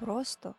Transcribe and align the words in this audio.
Просто 0.00 0.54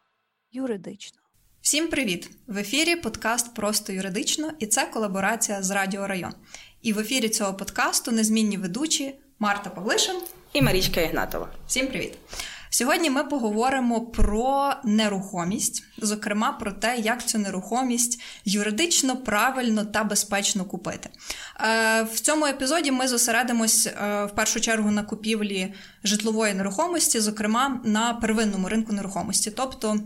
юридично. 0.51 1.19
Всім 1.61 1.87
привіт! 1.87 2.29
В 2.47 2.57
ефірі 2.57 2.95
подкаст 2.95 3.55
Просто 3.55 3.93
юридично 3.93 4.51
і 4.59 4.67
це 4.67 4.85
колаборація 4.85 5.63
з 5.63 5.71
Радіо 5.71 6.07
Район. 6.07 6.33
І 6.81 6.93
в 6.93 6.99
ефірі 6.99 7.29
цього 7.29 7.53
подкасту 7.53 8.11
незмінні 8.11 8.57
ведучі 8.57 9.15
Марта 9.39 9.69
Павлишин 9.69 10.15
і 10.53 10.61
Марічка 10.61 11.01
Ігнатова. 11.01 11.49
Всім 11.67 11.87
привіт! 11.87 12.17
Сьогодні 12.73 13.09
ми 13.09 13.23
поговоримо 13.23 14.01
про 14.01 14.73
нерухомість, 14.83 15.83
зокрема 15.97 16.51
про 16.51 16.71
те, 16.71 16.97
як 16.97 17.25
цю 17.25 17.37
нерухомість 17.37 18.21
юридично 18.45 19.17
правильно 19.17 19.85
та 19.85 20.03
безпечно 20.03 20.65
купити. 20.65 21.09
Е, 21.59 22.03
в 22.03 22.19
цьому 22.19 22.45
епізоді 22.45 22.91
ми 22.91 23.07
зосередимось 23.07 23.87
е, 23.87 24.25
в 24.25 24.35
першу 24.35 24.61
чергу 24.61 24.91
на 24.91 25.03
купівлі 25.03 25.73
житлової 26.03 26.53
нерухомості, 26.53 27.19
зокрема 27.19 27.81
на 27.83 28.13
первинному 28.13 28.69
ринку 28.69 28.93
нерухомості, 28.93 29.51
тобто. 29.51 29.99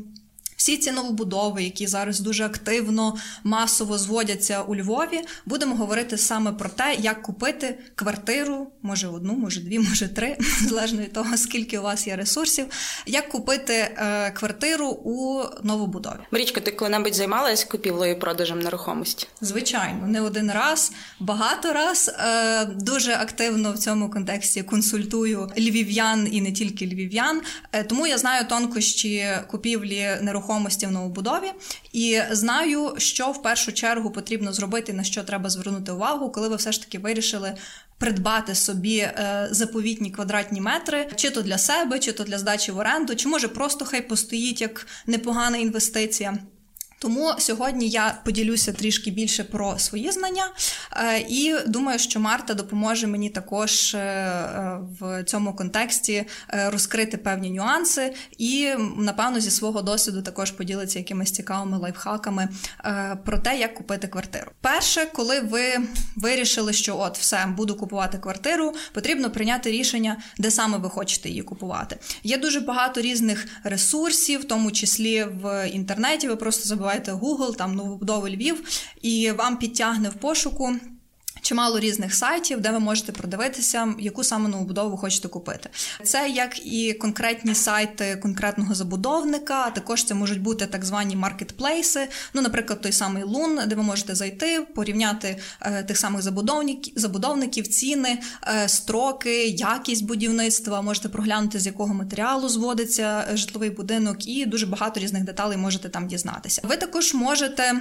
Всі 0.55 0.77
ці 0.77 0.91
новобудови, 0.91 1.63
які 1.63 1.87
зараз 1.87 2.19
дуже 2.19 2.45
активно, 2.45 3.15
масово 3.43 3.97
зводяться 3.97 4.61
у 4.61 4.75
Львові, 4.75 5.21
будемо 5.45 5.75
говорити 5.75 6.17
саме 6.17 6.51
про 6.51 6.69
те, 6.69 6.95
як 6.99 7.21
купити 7.21 7.79
квартиру, 7.95 8.67
може 8.81 9.07
одну, 9.07 9.33
може 9.33 9.61
дві, 9.61 9.79
може 9.79 10.07
три, 10.07 10.37
залежно 10.67 11.01
від 11.01 11.13
того, 11.13 11.37
скільки 11.37 11.79
у 11.79 11.81
вас 11.81 12.07
є 12.07 12.15
ресурсів, 12.15 12.65
як 13.05 13.29
купити 13.29 13.73
е, 13.73 14.31
квартиру 14.31 14.87
у 14.89 15.43
новобудові. 15.63 16.19
Марічка, 16.31 16.61
ти 16.61 16.71
коли-небудь 16.71 17.15
займалась 17.15 17.63
купівлею 17.63 18.15
і 18.15 18.19
продажем 18.19 18.59
нерухомості? 18.59 19.27
Звичайно, 19.41 20.07
не 20.07 20.21
один 20.21 20.51
раз, 20.51 20.91
багато 21.19 21.73
раз 21.73 22.15
е, 22.19 22.65
дуже 22.65 23.13
активно 23.13 23.73
в 23.73 23.77
цьому 23.77 24.09
контексті 24.09 24.63
консультую 24.63 25.49
львів'ян 25.57 26.27
і 26.31 26.41
не 26.41 26.51
тільки 26.51 26.85
львів'ян. 26.85 27.41
Е, 27.71 27.83
тому 27.83 28.07
я 28.07 28.17
знаю 28.17 28.45
тонкощі 28.47 29.27
купівлі 29.47 30.17
нерухомості 30.21 30.44
нерухомості 30.45 30.85
в 30.85 30.91
новобудові, 30.91 31.51
і 31.93 32.21
знаю, 32.31 32.93
що 32.97 33.31
в 33.31 33.41
першу 33.41 33.73
чергу 33.73 34.11
потрібно 34.11 34.53
зробити, 34.53 34.93
на 34.93 35.03
що 35.03 35.23
треба 35.23 35.49
звернути 35.49 35.91
увагу, 35.91 36.29
коли 36.29 36.49
ви 36.49 36.55
все 36.55 36.71
ж 36.71 36.81
таки 36.81 36.99
вирішили. 36.99 37.53
Придбати 37.97 38.55
собі 38.55 38.97
е, 38.97 39.47
заповітні 39.51 40.11
квадратні 40.11 40.61
метри, 40.61 41.07
чи 41.15 41.29
то 41.29 41.41
для 41.41 41.57
себе, 41.57 41.99
чи 41.99 42.11
то 42.11 42.23
для 42.23 42.37
здачі 42.37 42.71
в 42.71 42.77
оренду, 42.77 43.15
чи 43.15 43.27
може 43.27 43.47
просто 43.47 43.85
хай 43.85 44.07
постоїть 44.07 44.61
як 44.61 44.87
непогана 45.07 45.57
інвестиція. 45.57 46.37
Тому 46.99 47.33
сьогодні 47.37 47.89
я 47.89 48.21
поділюся 48.25 48.73
трішки 48.73 49.11
більше 49.11 49.43
про 49.43 49.79
свої 49.79 50.11
знання, 50.11 50.51
е, 50.91 51.19
і 51.29 51.55
думаю, 51.67 51.99
що 51.99 52.19
Марта 52.19 52.53
допоможе 52.53 53.07
мені 53.07 53.29
також 53.29 53.95
е, 53.95 53.97
е, 53.97 54.79
в 54.99 55.23
цьому 55.23 55.53
контексті 55.55 56.25
розкрити 56.47 57.17
певні 57.17 57.51
нюанси, 57.51 58.13
і 58.37 58.69
напевно 58.97 59.39
зі 59.39 59.51
свого 59.51 59.81
досвіду 59.81 60.21
також 60.21 60.51
поділиться 60.51 60.99
якимись 60.99 61.31
цікавими 61.31 61.77
лайфхаками 61.77 62.49
про 63.25 63.37
те, 63.37 63.59
як 63.59 63.73
купити 63.73 64.07
квартиру. 64.07 64.51
Перше, 64.61 65.05
коли 65.13 65.39
ви 65.39 65.61
вирішили, 66.15 66.73
що 66.73 66.97
от 66.97 67.17
все 67.17 67.47
буду 67.57 67.75
купувати 67.75 68.17
квартиру, 68.17 68.73
потрібно 68.93 69.31
прийняти 69.31 69.71
рішення, 69.71 70.17
де 70.37 70.51
саме 70.51 70.77
ви 70.77 70.89
хочете 70.89 71.29
її 71.29 71.41
купувати. 71.41 71.97
Є 72.23 72.37
дуже 72.37 72.59
багато 72.59 73.01
різних 73.01 73.47
ресурсів, 73.63 74.41
в 74.41 74.43
тому 74.43 74.71
числі 74.71 75.23
в 75.23 75.69
інтернеті. 75.69 76.27
Ви 76.27 76.35
просто 76.35 76.65
забуваєте 76.67 76.84
забиваєте 76.85 77.11
Google, 77.11 77.55
там 77.55 77.75
новобудови 77.75 78.29
Львів, 78.29 78.63
і 79.01 79.31
вам 79.31 79.57
підтягне 79.57 80.09
в 80.09 80.13
пошуку 80.13 80.75
чимало 81.45 81.79
різних 81.79 82.15
сайтів, 82.15 82.61
де 82.61 82.71
ви 82.71 82.79
можете 82.79 83.11
продивитися, 83.11 83.93
яку 83.99 84.23
саме 84.23 84.49
новобудову 84.49 84.89
ви 84.89 84.97
хочете 84.97 85.27
купити. 85.27 85.69
Це 86.03 86.29
як 86.29 86.65
і 86.65 86.93
конкретні 86.93 87.55
сайти 87.55 88.15
конкретного 88.15 88.75
забудовника, 88.75 89.63
а 89.67 89.69
також 89.69 90.03
це 90.03 90.13
можуть 90.13 90.41
бути 90.41 90.65
так 90.65 90.85
звані 90.85 91.15
маркетплейси. 91.15 92.07
Ну, 92.33 92.41
наприклад, 92.41 92.81
той 92.81 92.91
самий 92.91 93.23
Лун, 93.23 93.59
де 93.67 93.75
ви 93.75 93.83
можете 93.83 94.15
зайти, 94.15 94.61
порівняти 94.75 95.37
е, 95.61 95.83
тих 95.83 95.97
самих 95.97 96.21
забудовників, 96.21 96.93
забудовників, 96.97 97.67
ціни, 97.67 98.19
е, 98.47 98.67
строки, 98.67 99.47
якість 99.47 100.05
будівництва. 100.05 100.81
Можете 100.81 101.09
проглянути, 101.09 101.59
з 101.59 101.65
якого 101.65 101.93
матеріалу 101.93 102.49
зводиться 102.49 103.27
е, 103.31 103.37
житловий 103.37 103.69
будинок, 103.69 104.27
і 104.27 104.45
дуже 104.45 104.65
багато 104.65 104.99
різних 104.99 105.23
деталей 105.23 105.57
можете 105.57 105.89
там 105.89 106.07
дізнатися. 106.07 106.61
Ви 106.63 106.77
також 106.77 107.13
можете 107.13 107.73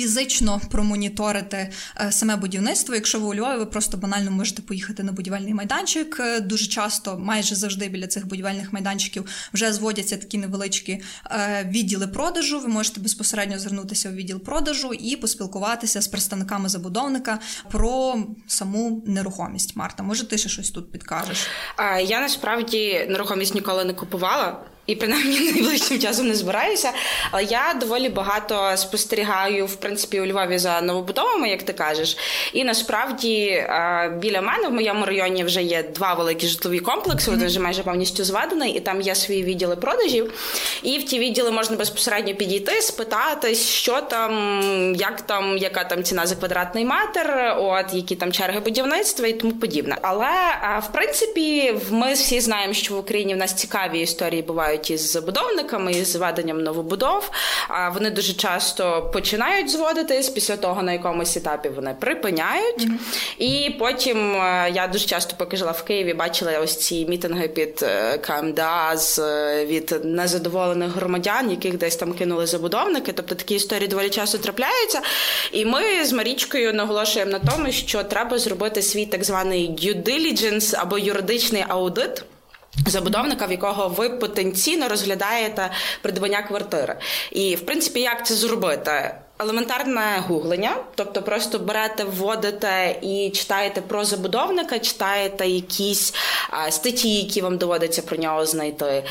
фізично 0.00 0.60
промоніторити 0.70 1.70
е, 2.00 2.12
саме 2.12 2.36
будівництво. 2.36 2.94
Якщо 2.94 3.20
ви 3.20 3.26
у 3.26 3.34
Львові, 3.34 3.58
ви 3.58 3.66
просто 3.66 3.96
банально 3.96 4.30
можете 4.30 4.62
поїхати 4.62 5.02
на 5.02 5.12
будівельний 5.12 5.54
майданчик. 5.54 6.20
Е, 6.20 6.40
дуже 6.40 6.66
часто, 6.66 7.18
майже 7.18 7.54
завжди 7.54 7.88
біля 7.88 8.06
цих 8.06 8.26
будівельних 8.26 8.72
майданчиків 8.72 9.24
вже 9.52 9.72
зводяться 9.72 10.16
такі 10.16 10.38
невеличкі 10.38 11.02
е, 11.30 11.68
відділи 11.70 12.06
продажу. 12.06 12.60
Ви 12.60 12.68
можете 12.68 13.00
безпосередньо 13.00 13.58
звернутися 13.58 14.08
у 14.08 14.12
відділ 14.12 14.40
продажу 14.40 14.92
і 14.92 15.16
поспілкуватися 15.16 16.00
з 16.00 16.08
представниками 16.08 16.68
забудовника 16.68 17.38
про 17.70 18.24
саму 18.46 19.02
нерухомість. 19.06 19.76
Марта, 19.76 20.02
може, 20.02 20.28
ти 20.28 20.38
ще 20.38 20.48
щось 20.48 20.70
тут 20.70 20.92
підкажеш? 20.92 21.46
Я 22.06 22.20
насправді 22.20 23.06
нерухомість 23.10 23.54
ніколи 23.54 23.84
не 23.84 23.94
купувала 23.94 24.64
і 24.90 24.96
принаймні 24.96 25.40
найближчим 25.40 25.98
часом 25.98 26.28
не 26.28 26.34
збираюся. 26.34 26.92
Але 27.30 27.44
я 27.44 27.74
доволі 27.80 28.08
багато 28.08 28.76
спостерігаю 28.76 29.66
в 29.66 29.74
принципі 29.74 30.20
у 30.20 30.26
Львові 30.26 30.58
за 30.58 30.80
новобудовами, 30.80 31.48
як 31.48 31.62
ти 31.62 31.72
кажеш. 31.72 32.16
І 32.52 32.64
насправді 32.64 33.66
біля 34.16 34.40
мене 34.40 34.68
в 34.68 34.72
моєму 34.72 35.06
районі 35.06 35.44
вже 35.44 35.62
є 35.62 35.82
два 35.82 36.14
великі 36.14 36.46
житлові 36.46 36.78
комплекси. 36.78 37.30
Вони 37.30 37.46
вже 37.46 37.60
майже 37.60 37.82
повністю 37.82 38.24
зведені, 38.24 38.70
і 38.70 38.80
там 38.80 39.00
є 39.00 39.14
свої 39.14 39.42
відділи 39.42 39.76
продажів. 39.76 40.32
І 40.82 40.98
в 40.98 41.04
ті 41.04 41.18
відділи 41.18 41.50
можна 41.50 41.76
безпосередньо 41.76 42.34
підійти, 42.34 42.82
спитатись, 42.82 43.68
що 43.68 44.00
там, 44.00 44.94
як 44.94 45.20
там, 45.20 45.58
яка 45.58 45.84
там 45.84 46.02
ціна 46.02 46.26
за 46.26 46.36
квадратний 46.36 46.84
метр, 46.84 47.54
от 47.58 47.94
які 47.94 48.16
там 48.16 48.32
черги 48.32 48.60
будівництва 48.60 49.26
і 49.26 49.32
тому 49.32 49.52
подібне. 49.52 49.96
Але 50.02 50.30
в 50.82 50.92
принципі, 50.92 51.74
ми 51.90 52.12
всі 52.12 52.40
знаємо, 52.40 52.74
що 52.74 52.94
в 52.94 52.98
Україні 52.98 53.34
в 53.34 53.36
нас 53.36 53.54
цікаві 53.54 54.00
історії 54.00 54.42
бувають 54.42 54.79
працюють 54.80 54.90
із 54.90 55.12
забудовниками 55.12 55.92
із 55.92 56.12
зведенням 56.12 56.62
новобудов. 56.62 57.30
А 57.68 57.88
вони 57.88 58.10
дуже 58.10 58.32
часто 58.32 59.10
починають 59.12 59.70
зводитись 59.70 60.28
після 60.28 60.56
того 60.56 60.82
на 60.82 60.92
якомусь 60.92 61.36
етапі 61.36 61.68
вони 61.68 61.96
припиняють. 62.00 62.80
Mm-hmm. 62.80 63.38
І 63.38 63.70
потім 63.78 64.34
е, 64.34 64.70
я 64.74 64.88
дуже 64.88 65.06
часто, 65.06 65.34
поки 65.38 65.56
жила 65.56 65.72
в 65.72 65.82
Києві, 65.82 66.14
бачила 66.14 66.60
ось 66.60 66.76
ці 66.76 67.06
мітинги 67.06 67.48
під 67.48 67.82
е, 67.82 68.18
КМДА 68.18 68.96
з 68.96 69.18
е, 69.18 69.66
від 69.66 70.04
незадоволених 70.04 70.96
громадян, 70.96 71.50
яких 71.50 71.78
десь 71.78 71.96
там 71.96 72.12
кинули 72.12 72.46
забудовники. 72.46 73.12
Тобто 73.12 73.34
такі 73.34 73.54
історії 73.54 73.88
доволі 73.88 74.10
часто 74.10 74.38
трапляються. 74.38 75.00
І 75.52 75.64
ми 75.64 76.04
з 76.04 76.12
Марічкою 76.12 76.74
наголошуємо 76.74 77.32
на 77.32 77.38
тому, 77.38 77.72
що 77.72 78.04
треба 78.04 78.38
зробити 78.38 78.82
свій 78.82 79.06
так 79.06 79.24
званий 79.24 79.70
due 79.70 80.02
diligence 80.02 80.74
або 80.78 80.98
юридичний 80.98 81.64
аудит 81.68 82.24
забудовника, 82.86 83.46
в 83.46 83.50
якого 83.50 83.88
ви 83.88 84.10
потенційно 84.10 84.88
розглядаєте 84.88 85.70
придбання 86.02 86.42
квартири. 86.42 86.96
І 87.30 87.56
в 87.56 87.66
принципі, 87.66 88.00
як 88.00 88.26
це 88.26 88.34
зробити? 88.34 89.14
Елементарне 89.40 90.24
гуглення, 90.28 90.76
тобто 90.94 91.22
просто 91.22 91.58
берете, 91.58 92.04
вводите 92.04 92.98
і 93.02 93.30
читаєте 93.34 93.80
про 93.80 94.04
забудовника, 94.04 94.78
читаєте 94.78 95.46
якісь 95.46 96.14
статті, 96.70 97.14
які 97.14 97.40
вам 97.40 97.58
доводиться 97.58 98.02
про 98.02 98.16
нього 98.16 98.46
знайти. 98.46 99.04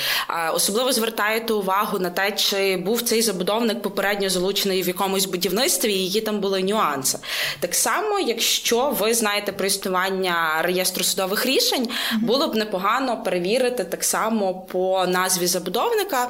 Особливо 0.54 0.92
звертаєте 0.92 1.54
увагу 1.54 2.00
на 2.00 2.10
те, 2.10 2.32
чи 2.32 2.78
був 2.78 3.02
цей 3.02 3.22
забудовник 3.22 3.82
попередньо 3.82 4.30
залучений 4.30 4.82
в 4.82 4.88
якомусь 4.88 5.26
будівництві, 5.26 5.94
і 5.94 6.06
які 6.06 6.22
там 6.22 6.40
були 6.40 6.64
нюанси. 6.64 7.18
Так 7.60 7.76
само, 7.76 8.20
якщо 8.20 8.96
ви 9.00 9.14
знаєте 9.14 9.52
про 9.52 9.68
існування 9.68 10.62
реєстру 10.62 11.04
судових 11.04 11.46
рішень, 11.46 11.90
було 12.22 12.48
б 12.48 12.56
непогано 12.56 13.24
перевірити 13.24 13.84
так 13.84 14.04
само 14.04 14.54
по 14.54 15.06
назві 15.08 15.48
забудовника, 15.48 16.30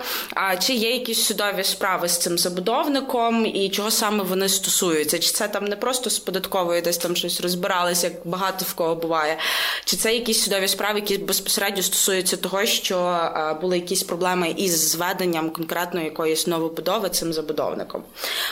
чи 0.60 0.74
є 0.74 0.92
якісь 0.92 1.24
судові 1.24 1.64
справи 1.64 2.08
з 2.08 2.18
цим 2.18 2.38
забудовником 2.38 3.46
і 3.46 3.70
чого 3.70 3.89
чого 3.90 4.00
саме 4.00 4.24
вони 4.24 4.50
стосуються? 4.50 5.20
Чи 5.20 5.32
це 5.32 5.48
там 5.48 5.66
не 5.66 5.76
просто 5.76 6.10
з 6.10 6.20
податковою 6.20 6.82
десь 6.82 6.98
там 6.98 7.16
щось 7.16 7.42
розбиралися, 7.42 8.08
як 8.08 8.16
багато 8.26 8.66
в 8.70 8.74
кого 8.74 8.96
буває? 8.96 9.38
Чи 9.86 9.98
це 9.98 10.14
якісь 10.14 10.44
судові 10.44 10.68
справи, 10.68 11.00
які 11.00 11.18
безпосередньо 11.18 11.84
стосуються 11.84 12.38
того, 12.38 12.66
що 12.66 13.20
були 13.62 13.78
якісь 13.78 14.04
проблеми 14.04 14.54
із 14.58 14.90
зведенням 14.92 15.50
конкретно 15.50 16.02
якоїсь 16.02 16.48
новобудови 16.48 17.10
цим 17.10 17.34
забудовником? 17.34 18.04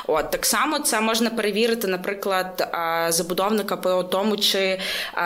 От 0.07 0.31
так 0.31 0.45
само 0.45 0.79
це 0.79 1.01
можна 1.01 1.29
перевірити, 1.29 1.87
наприклад, 1.87 2.73
забудовника 3.09 3.77
по 3.77 4.03
тому, 4.03 4.37
чи 4.37 4.79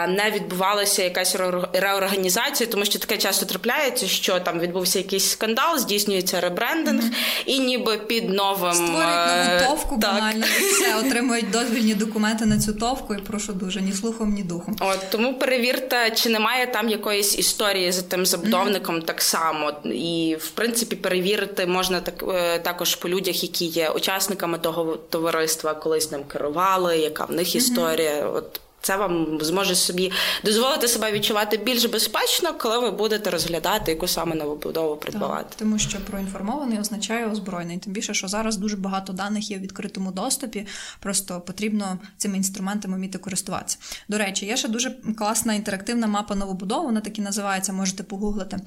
не 0.07 0.31
відбувалася 0.31 1.03
якась 1.03 1.35
реорганізація, 1.73 2.69
тому 2.69 2.85
що 2.85 2.99
таке 2.99 3.17
часто 3.17 3.45
трапляється, 3.45 4.07
що 4.07 4.39
там 4.39 4.59
відбувся 4.59 4.99
якийсь 4.99 5.29
скандал, 5.29 5.77
здійснюється 5.77 6.41
ребрендинг, 6.41 7.03
mm-hmm. 7.03 7.43
і 7.45 7.59
ніби 7.59 7.97
під 7.97 8.29
новим 8.29 8.73
Створюють 8.73 9.61
нову 9.61 9.65
товку 9.65 9.97
банально 10.01 10.45
все 10.45 10.99
отримують 11.07 11.51
дозвільні 11.51 11.95
документи 11.95 12.45
на 12.45 12.59
цю 12.59 12.73
товку, 12.73 13.13
і 13.13 13.17
прошу 13.17 13.53
дуже 13.53 13.81
ні 13.81 13.93
слухом, 13.93 14.33
ні 14.33 14.43
духом. 14.43 14.75
От 14.79 15.09
тому 15.09 15.33
перевірте, 15.33 16.11
чи 16.11 16.29
немає 16.29 16.67
там 16.67 16.89
якоїсь 16.89 17.37
історії 17.37 17.91
за 17.91 18.01
тим 18.01 18.25
забудовником 18.25 18.95
mm-hmm. 18.95 19.05
так 19.05 19.21
само, 19.21 19.71
і 19.85 20.37
в 20.39 20.49
принципі 20.49 20.95
перевірити 20.95 21.65
можна 21.65 22.01
так 22.01 22.23
е, 22.27 22.59
також 22.59 22.95
по 22.95 23.09
людях, 23.09 23.43
які 23.43 23.65
є 23.65 23.89
учасниками 23.89 24.57
того 24.57 24.97
товариства, 25.09 25.73
колись 25.73 26.11
ним 26.11 26.23
керували, 26.23 26.97
яка 26.97 27.25
в 27.25 27.31
них 27.31 27.47
mm-hmm. 27.47 27.57
історія. 27.57 28.25
От 28.25 28.59
це 28.81 28.97
вам 28.97 29.37
зможе 29.41 29.75
собі 29.75 30.11
дозволити 30.43 30.87
себе 30.87 31.11
відчувати 31.11 31.57
більш 31.57 31.85
безпечно, 31.85 32.53
коли 32.53 32.79
ви 32.79 32.91
будете 32.91 33.29
розглядати 33.29 33.91
яку 33.91 34.07
саме 34.07 34.35
новобудову 34.35 34.95
придбавати. 34.95 35.45
Так, 35.49 35.57
тому 35.57 35.79
що 35.79 35.99
проінформований 35.99 36.79
означає 36.79 37.31
озброєний. 37.31 37.77
Тим 37.77 37.93
більше, 37.93 38.13
що 38.13 38.27
зараз 38.27 38.57
дуже 38.57 38.77
багато 38.77 39.13
даних 39.13 39.51
є 39.51 39.57
в 39.57 39.61
відкритому 39.61 40.11
доступі, 40.11 40.67
просто 40.99 41.41
потрібно 41.41 41.99
цими 42.17 42.37
інструментами 42.37 42.97
вміти 42.97 43.17
користуватися. 43.17 43.77
До 44.09 44.17
речі, 44.17 44.45
є 44.45 44.57
ще 44.57 44.67
дуже 44.67 44.91
класна 45.17 45.53
інтерактивна 45.53 46.07
мапа 46.07 46.35
новобудови, 46.35 46.85
вона 46.85 47.01
так 47.01 47.19
і 47.19 47.21
називається, 47.21 47.73
можете 47.73 48.03
погуглити. 48.03 48.59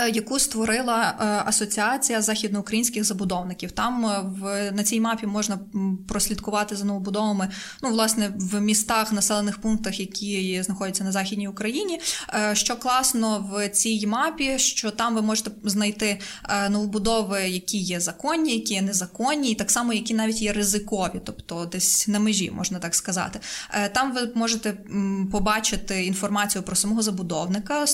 Е, 0.00 0.10
яку 0.10 0.38
створила 0.38 1.14
е, 1.20 1.24
асоціація 1.48 2.22
західноукраїнських 2.22 3.04
забудовників. 3.04 3.72
Там 3.72 4.06
е, 4.06 4.20
в 4.40 4.72
на 4.72 4.82
цій 4.82 5.00
мапі 5.00 5.26
можна 5.26 5.58
прослідкувати 6.08 6.76
за 6.76 6.84
новобудовами, 6.84 7.48
ну 7.82 7.90
власне 7.90 8.32
в 8.36 8.60
містах, 8.60 9.12
населених 9.12 9.60
пунктах, 9.60 10.00
які 10.00 10.62
знаходяться 10.62 11.04
на 11.04 11.12
західній 11.12 11.48
Україні. 11.48 12.00
Що 12.52 12.76
класно 12.76 13.50
в 13.52 13.68
цій 13.68 14.06
мапі, 14.06 14.58
що 14.58 14.90
там 14.90 15.14
ви 15.14 15.22
можете 15.22 15.50
знайти 15.64 16.20
новобудови, 16.70 17.42
які 17.42 17.78
є 17.78 18.00
законні, 18.00 18.54
які 18.54 18.74
є 18.74 18.82
незаконні, 18.82 19.50
і 19.50 19.54
так 19.54 19.70
само 19.70 19.92
які 19.92 20.14
навіть 20.14 20.42
є 20.42 20.52
ризикові, 20.52 21.20
тобто 21.24 21.64
десь 21.72 22.08
на 22.08 22.18
межі, 22.18 22.50
можна 22.50 22.78
так 22.78 22.94
сказати. 22.94 23.40
Там 23.92 24.14
ви 24.14 24.32
можете 24.34 24.76
побачити 25.32 26.04
інформацію 26.04 26.62
про 26.62 26.76
самого 26.76 27.02
забудовника, 27.02 27.84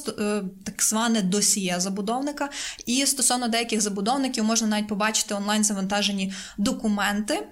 так 0.64 0.82
зване 0.82 1.22
досьє 1.22 1.74
забудовника. 1.78 1.91
І 2.86 3.06
стосовно 3.06 3.48
деяких 3.48 3.80
забудовників 3.80 4.44
можна 4.44 4.68
навіть 4.68 4.88
побачити 4.88 5.34
онлайн 5.34 5.64
завантажені 5.64 6.32
документи. 6.58 7.46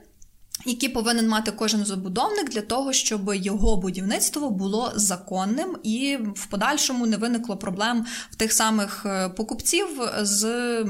Які 0.66 0.88
повинен 0.88 1.28
мати 1.28 1.50
кожен 1.50 1.84
забудовник 1.84 2.50
для 2.50 2.60
того, 2.60 2.92
щоб 2.92 3.34
його 3.34 3.76
будівництво 3.76 4.50
було 4.50 4.92
законним 4.94 5.76
і 5.82 6.18
в 6.34 6.46
подальшому 6.46 7.06
не 7.06 7.16
виникло 7.16 7.56
проблем 7.56 8.06
в 8.30 8.34
тих 8.34 8.52
самих 8.52 9.06
е, 9.06 9.28
покупців 9.28 9.86
з 10.20 10.84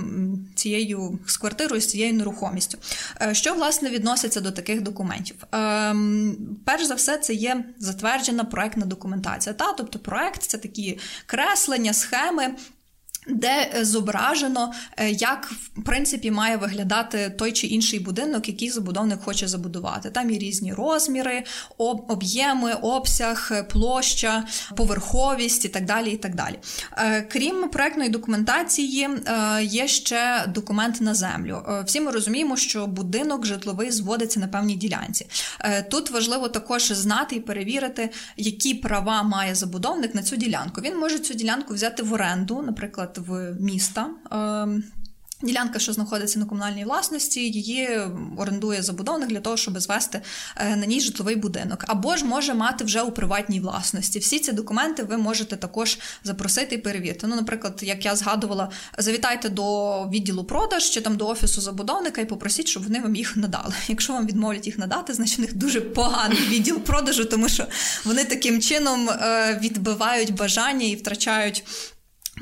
цією 0.55 1.19
з 1.27 1.37
квартирою, 1.37 1.81
з 1.81 1.87
цією 1.87 2.15
нерухомістю. 2.15 2.79
Е, 3.23 3.35
що 3.35 3.55
власне 3.55 3.91
відноситься 3.91 4.41
до 4.41 4.51
таких 4.51 4.83
документів? 4.83 5.37
Ем, 5.53 6.37
перш 6.65 6.85
за 6.85 6.95
все, 6.95 7.19
це 7.19 7.35
є 7.35 7.65
затверджена 7.79 8.45
проектна 8.45 8.87
документація. 8.87 9.55
Та 9.55 9.73
тобто, 9.73 9.99
проект 9.99 10.43
це 10.43 10.59
такі 10.59 10.99
креслення, 11.27 11.93
схеми. 11.93 12.55
Де 13.31 13.71
е, 13.75 13.85
зображено, 13.85 14.73
е, 14.97 15.11
як 15.11 15.53
в 15.77 15.85
принципі 15.85 16.31
має 16.31 16.57
виглядати 16.57 17.35
той 17.39 17.53
чи 17.53 17.67
інший 17.67 17.99
будинок, 17.99 18.49
який 18.49 18.71
забудовник 18.71 19.21
хоче 19.23 19.49
забудувати. 19.49 20.11
Там 20.11 20.31
є 20.31 20.39
різні 20.39 20.73
розміри, 20.73 21.45
об'єми, 22.09 22.73
обсяг, 22.73 23.49
е, 23.53 23.63
площа, 23.63 24.45
поверховість 24.77 25.65
і 25.65 25.69
так 25.69 25.85
далі. 25.85 26.11
і 26.11 26.17
так 26.17 26.35
далі. 26.35 26.59
Крім 27.29 27.69
проектної 27.69 28.11
документації, 28.11 29.09
є 29.63 29.89
ще 29.89 30.45
документ 30.49 31.01
на 31.01 31.15
землю. 31.15 31.63
Всі 31.87 32.01
ми 32.01 32.11
розуміємо, 32.11 32.57
що 32.57 32.87
будинок 32.87 33.47
житловий 33.47 33.91
зводиться 33.91 34.41
на 34.41 34.49
певній 34.49 34.75
ділянці. 34.75 35.27
Тут 35.91 36.11
важливо 36.11 36.49
також 36.49 36.93
знати 36.93 37.37
і 37.37 37.41
перевірити, 37.41 38.11
які 38.37 38.75
права 38.75 39.23
має 39.23 39.55
забудовник 39.55 40.15
на 40.15 40.23
цю 40.23 40.37
ділянку. 40.37 40.81
Він 40.81 40.99
може 40.99 41.19
цю 41.19 41.35
ділянку 41.35 41.75
взяти 41.75 42.03
в 42.03 42.13
оренду, 42.13 42.63
наприклад 42.63 43.20
в 43.27 43.57
міста. 43.61 44.11
Ем, 44.31 44.85
ділянка, 45.43 45.79
що 45.79 45.93
знаходиться 45.93 46.39
на 46.39 46.45
комунальній 46.45 46.85
власності, 46.85 47.41
її 47.41 48.01
орендує 48.37 48.83
забудовник 48.83 49.29
для 49.29 49.41
того, 49.41 49.57
щоб 49.57 49.81
звести 49.81 50.21
е, 50.57 50.77
на 50.77 50.87
ній 50.87 51.01
житловий 51.01 51.37
будинок, 51.37 51.85
або 51.89 52.17
ж 52.17 52.25
може 52.25 52.55
мати 52.55 52.85
вже 52.85 53.03
у 53.03 53.13
приватній 53.13 53.61
власності. 53.61 54.19
Всі 54.19 54.39
ці 54.39 54.53
документи 54.53 55.03
ви 55.03 55.17
можете 55.17 55.57
також 55.57 55.99
запросити 56.25 56.75
і 56.75 56.79
перевірити. 56.79 57.27
Ну, 57.27 57.37
наприклад, 57.37 57.81
як 57.83 58.05
я 58.05 58.17
згадувала, 58.17 58.71
завітайте 58.99 59.49
до 59.49 60.05
відділу 60.09 60.45
продаж 60.45 60.91
чи 60.91 61.01
там 61.01 61.17
до 61.17 61.29
офісу 61.29 61.61
забудовника 61.61 62.21
і 62.21 62.27
попросіть, 62.27 62.69
щоб 62.69 62.83
вони 62.85 63.01
вам 63.01 63.17
їх 63.17 63.37
надали. 63.37 63.75
Якщо 63.89 64.13
вам 64.13 64.27
відмовлять 64.27 64.67
їх 64.67 64.79
надати, 64.79 65.15
значить 65.15 65.39
у 65.39 65.43
них 65.43 65.55
дуже 65.55 65.81
поганий 65.81 66.39
відділ 66.49 66.81
продажу, 66.81 67.25
тому 67.25 67.49
що 67.49 67.67
вони 68.05 68.25
таким 68.25 68.61
чином 68.61 69.11
е, 69.11 69.59
відбивають 69.63 70.35
бажання 70.35 70.87
і 70.87 70.95
втрачають 70.97 71.65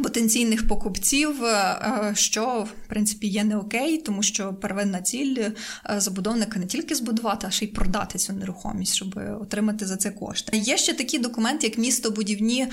потенційних 0.03 0.69
покупців, 0.69 1.45
е, 1.45 1.49
е, 1.51 2.13
що 2.15 2.67
в 2.85 2.89
принципі 2.89 3.27
є 3.27 3.45
не 3.45 3.57
окей, 3.57 3.99
тому 3.99 4.23
що 4.23 4.55
первинна 4.55 5.03
ціль 5.03 5.37
е, 5.39 5.55
забудовника 5.97 6.59
не 6.59 6.67
тільки 6.67 6.95
збудувати, 6.95 7.47
а 7.47 7.51
ще 7.51 7.65
й 7.65 7.69
продати 7.69 8.19
цю 8.19 8.33
нерухомість, 8.33 8.95
щоб 8.95 9.21
отримати 9.41 9.87
за 9.87 9.97
це 9.97 10.11
кошти. 10.11 10.57
Є 10.57 10.77
ще 10.77 10.95
такі 10.95 11.19
документи, 11.19 11.67
як 11.67 11.79
містобудівні 11.79 12.67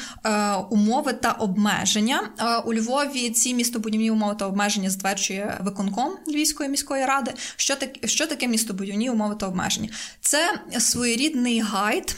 умови 0.70 1.14
та 1.14 1.32
обмеження. 1.32 2.30
У 2.66 2.74
Львові 2.74 3.30
ці 3.30 3.54
містобудівні 3.54 4.12
умови 4.12 4.36
та 4.40 4.48
обмеження 4.48 4.90
затверджує 4.90 5.58
виконком 5.62 6.12
Львівської 6.28 6.70
міської 6.70 7.06
ради. 7.06 7.32
Що 7.56 7.76
таке, 7.76 8.08
що 8.08 8.28
таке 8.28 8.48
містобудівні 8.48 9.10
умови 9.10 9.36
та 9.36 9.48
обмеження? 9.48 9.90
Це 10.22 10.60
своєрідний 10.80 11.60
гайд, 11.60 12.16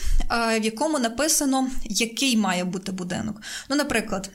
в 0.60 0.64
якому 0.64 0.98
написано, 0.98 1.70
який 1.84 2.36
має 2.36 2.64
бути 2.64 2.92
будинок. 2.92 3.42
Ну, 3.70 3.76
наприклад 3.76 4.30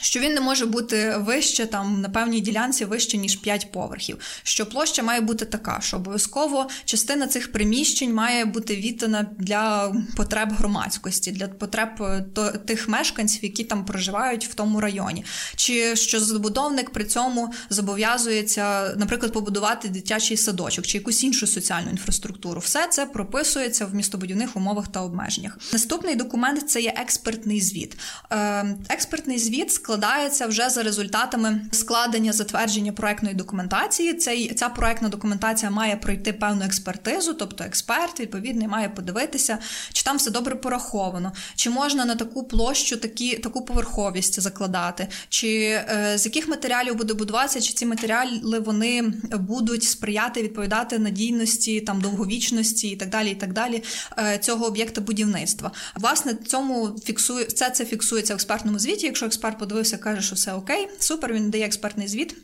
що 0.00 0.20
він 0.20 0.34
не 0.34 0.40
може 0.40 0.66
бути 0.66 1.16
вище 1.18 1.66
там 1.66 2.00
на 2.00 2.08
певній 2.08 2.40
ділянці 2.40 2.84
вище 2.84 3.16
ніж 3.16 3.36
5 3.36 3.72
поверхів. 3.72 4.18
Що 4.42 4.66
площа 4.66 5.02
має 5.02 5.20
бути 5.20 5.44
така, 5.44 5.80
що 5.80 5.96
обов'язково 5.96 6.68
частина 6.84 7.26
цих 7.26 7.52
приміщень 7.52 8.14
має 8.14 8.44
бути 8.44 8.76
віддана 8.76 9.26
для 9.38 9.94
потреб 10.16 10.52
громадськості, 10.52 11.32
для 11.32 11.48
потреб 11.48 11.88
е, 12.00 12.24
тих 12.66 12.88
мешканців, 12.88 13.44
які 13.44 13.64
там 13.64 13.84
проживають 13.84 14.46
в 14.46 14.54
тому 14.54 14.80
районі. 14.80 15.24
Чи 15.56 15.96
що 15.96 16.20
забудовник 16.20 16.90
при 16.90 17.04
цьому 17.04 17.52
зобов'язується, 17.70 18.94
наприклад, 18.96 19.32
побудувати 19.32 19.88
дитячий 19.88 20.36
садочок 20.36 20.86
чи 20.86 20.98
якусь 20.98 21.24
іншу 21.24 21.46
соціальну 21.46 21.90
інфраструктуру. 21.90 22.60
Все 22.60 22.86
це 22.86 23.06
прописується 23.06 23.86
в 23.86 23.94
містобудівних 23.94 24.56
умовах 24.56 24.88
та 24.88 25.00
обмеженнях. 25.00 25.58
Наступний 25.72 26.16
документ 26.16 26.70
це 26.70 26.80
є 26.80 26.94
експертний 26.96 27.60
звіт. 27.60 27.96
Е, 28.30 28.76
експертний 28.88 29.38
звіт 29.38 29.72
складається 29.84 30.46
вже 30.46 30.70
за 30.70 30.82
результатами 30.82 31.60
складення 31.72 32.32
затвердження 32.32 32.92
проектної 32.92 33.34
документації. 33.34 34.14
Цей 34.14 34.54
ця 34.54 34.68
проектна 34.68 35.08
документація 35.08 35.70
має 35.70 35.96
пройти 35.96 36.32
певну 36.32 36.64
експертизу, 36.64 37.34
тобто 37.34 37.64
експерт 37.64 38.20
відповідний 38.20 38.68
має 38.68 38.88
подивитися, 38.88 39.58
чи 39.92 40.04
там 40.04 40.16
все 40.16 40.30
добре 40.30 40.54
пораховано, 40.54 41.32
чи 41.56 41.70
можна 41.70 42.04
на 42.04 42.14
таку 42.14 42.44
площу 42.44 42.96
такі, 42.96 43.36
таку 43.36 43.64
поверховість 43.64 44.40
закладати, 44.40 45.08
чи 45.28 45.48
е, 45.48 46.14
з 46.18 46.24
яких 46.24 46.48
матеріалів 46.48 46.94
буде 46.94 47.14
будуватися, 47.14 47.60
чи 47.60 47.72
ці 47.72 47.86
матеріали 47.86 48.58
вони 48.58 49.02
будуть 49.32 49.82
сприяти 49.82 50.42
відповідати 50.42 50.98
надійності, 50.98 51.80
там 51.80 52.00
довговічності 52.00 52.88
і 52.88 52.96
так 52.96 53.08
далі. 53.08 53.30
І 53.30 53.34
так 53.34 53.52
далі 53.52 53.82
е, 54.18 54.38
цього 54.38 54.66
об'єкта 54.66 55.00
будівництва. 55.00 55.70
Власне, 55.94 56.34
цьому 56.46 56.96
фіксує 57.04 57.44
все 57.44 57.70
це 57.70 57.84
фіксується 57.84 58.34
в 58.34 58.36
експертному 58.36 58.78
звіті. 58.78 59.06
Якщо 59.06 59.26
експерт 59.26 59.58
подивився 59.58 59.73
подивився, 59.74 59.98
каже, 59.98 60.22
що 60.22 60.34
все 60.34 60.52
окей, 60.52 60.88
супер. 60.98 61.32
Він 61.32 61.50
дає 61.50 61.66
експертний 61.66 62.08
звіт. 62.08 62.36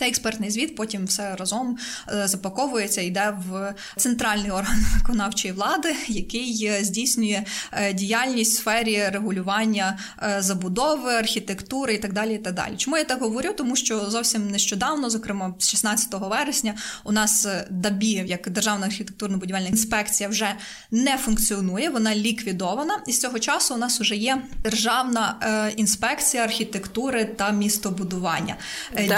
Цей 0.00 0.08
експертний 0.08 0.50
звіт 0.50 0.76
потім 0.76 1.04
все 1.04 1.36
разом 1.36 1.78
е, 2.12 2.28
запаковується, 2.28 3.00
йде 3.00 3.34
в 3.48 3.74
центральний 3.96 4.50
орган 4.50 4.84
виконавчої 4.98 5.54
влади, 5.54 5.94
який 6.08 6.66
е, 6.66 6.84
здійснює 6.84 7.44
е, 7.72 7.92
діяльність 7.92 8.52
в 8.52 8.56
сфері 8.56 9.08
регулювання 9.08 9.98
забудови, 10.38 11.14
архітектури 11.14 11.94
і 11.94 11.98
так 11.98 12.12
далі. 12.12 12.34
І 12.34 12.38
так 12.38 12.54
далі. 12.54 12.76
Чому 12.76 12.96
я 12.96 13.04
так 13.04 13.20
говорю? 13.20 13.52
Тому 13.56 13.76
що 13.76 14.10
зовсім 14.10 14.50
нещодавно, 14.50 15.10
зокрема, 15.10 15.54
з 15.58 15.68
16 15.68 16.08
вересня, 16.12 16.74
у 17.04 17.12
нас 17.12 17.46
ДАБІ, 17.70 18.24
як 18.26 18.50
Державна 18.50 18.86
архітектурно-будівельна 18.86 19.68
інспекція, 19.68 20.28
вже 20.28 20.54
не 20.90 21.16
функціонує, 21.16 21.90
вона 21.90 22.14
ліквідована. 22.14 23.02
І 23.06 23.12
з 23.12 23.20
цього 23.20 23.38
часу 23.38 23.74
у 23.74 23.78
нас 23.78 24.00
вже 24.00 24.16
є 24.16 24.42
державна 24.62 25.36
інспекція 25.76 26.44
архітектури 26.44 27.24
та 27.24 27.50
містобудування. 27.50 28.56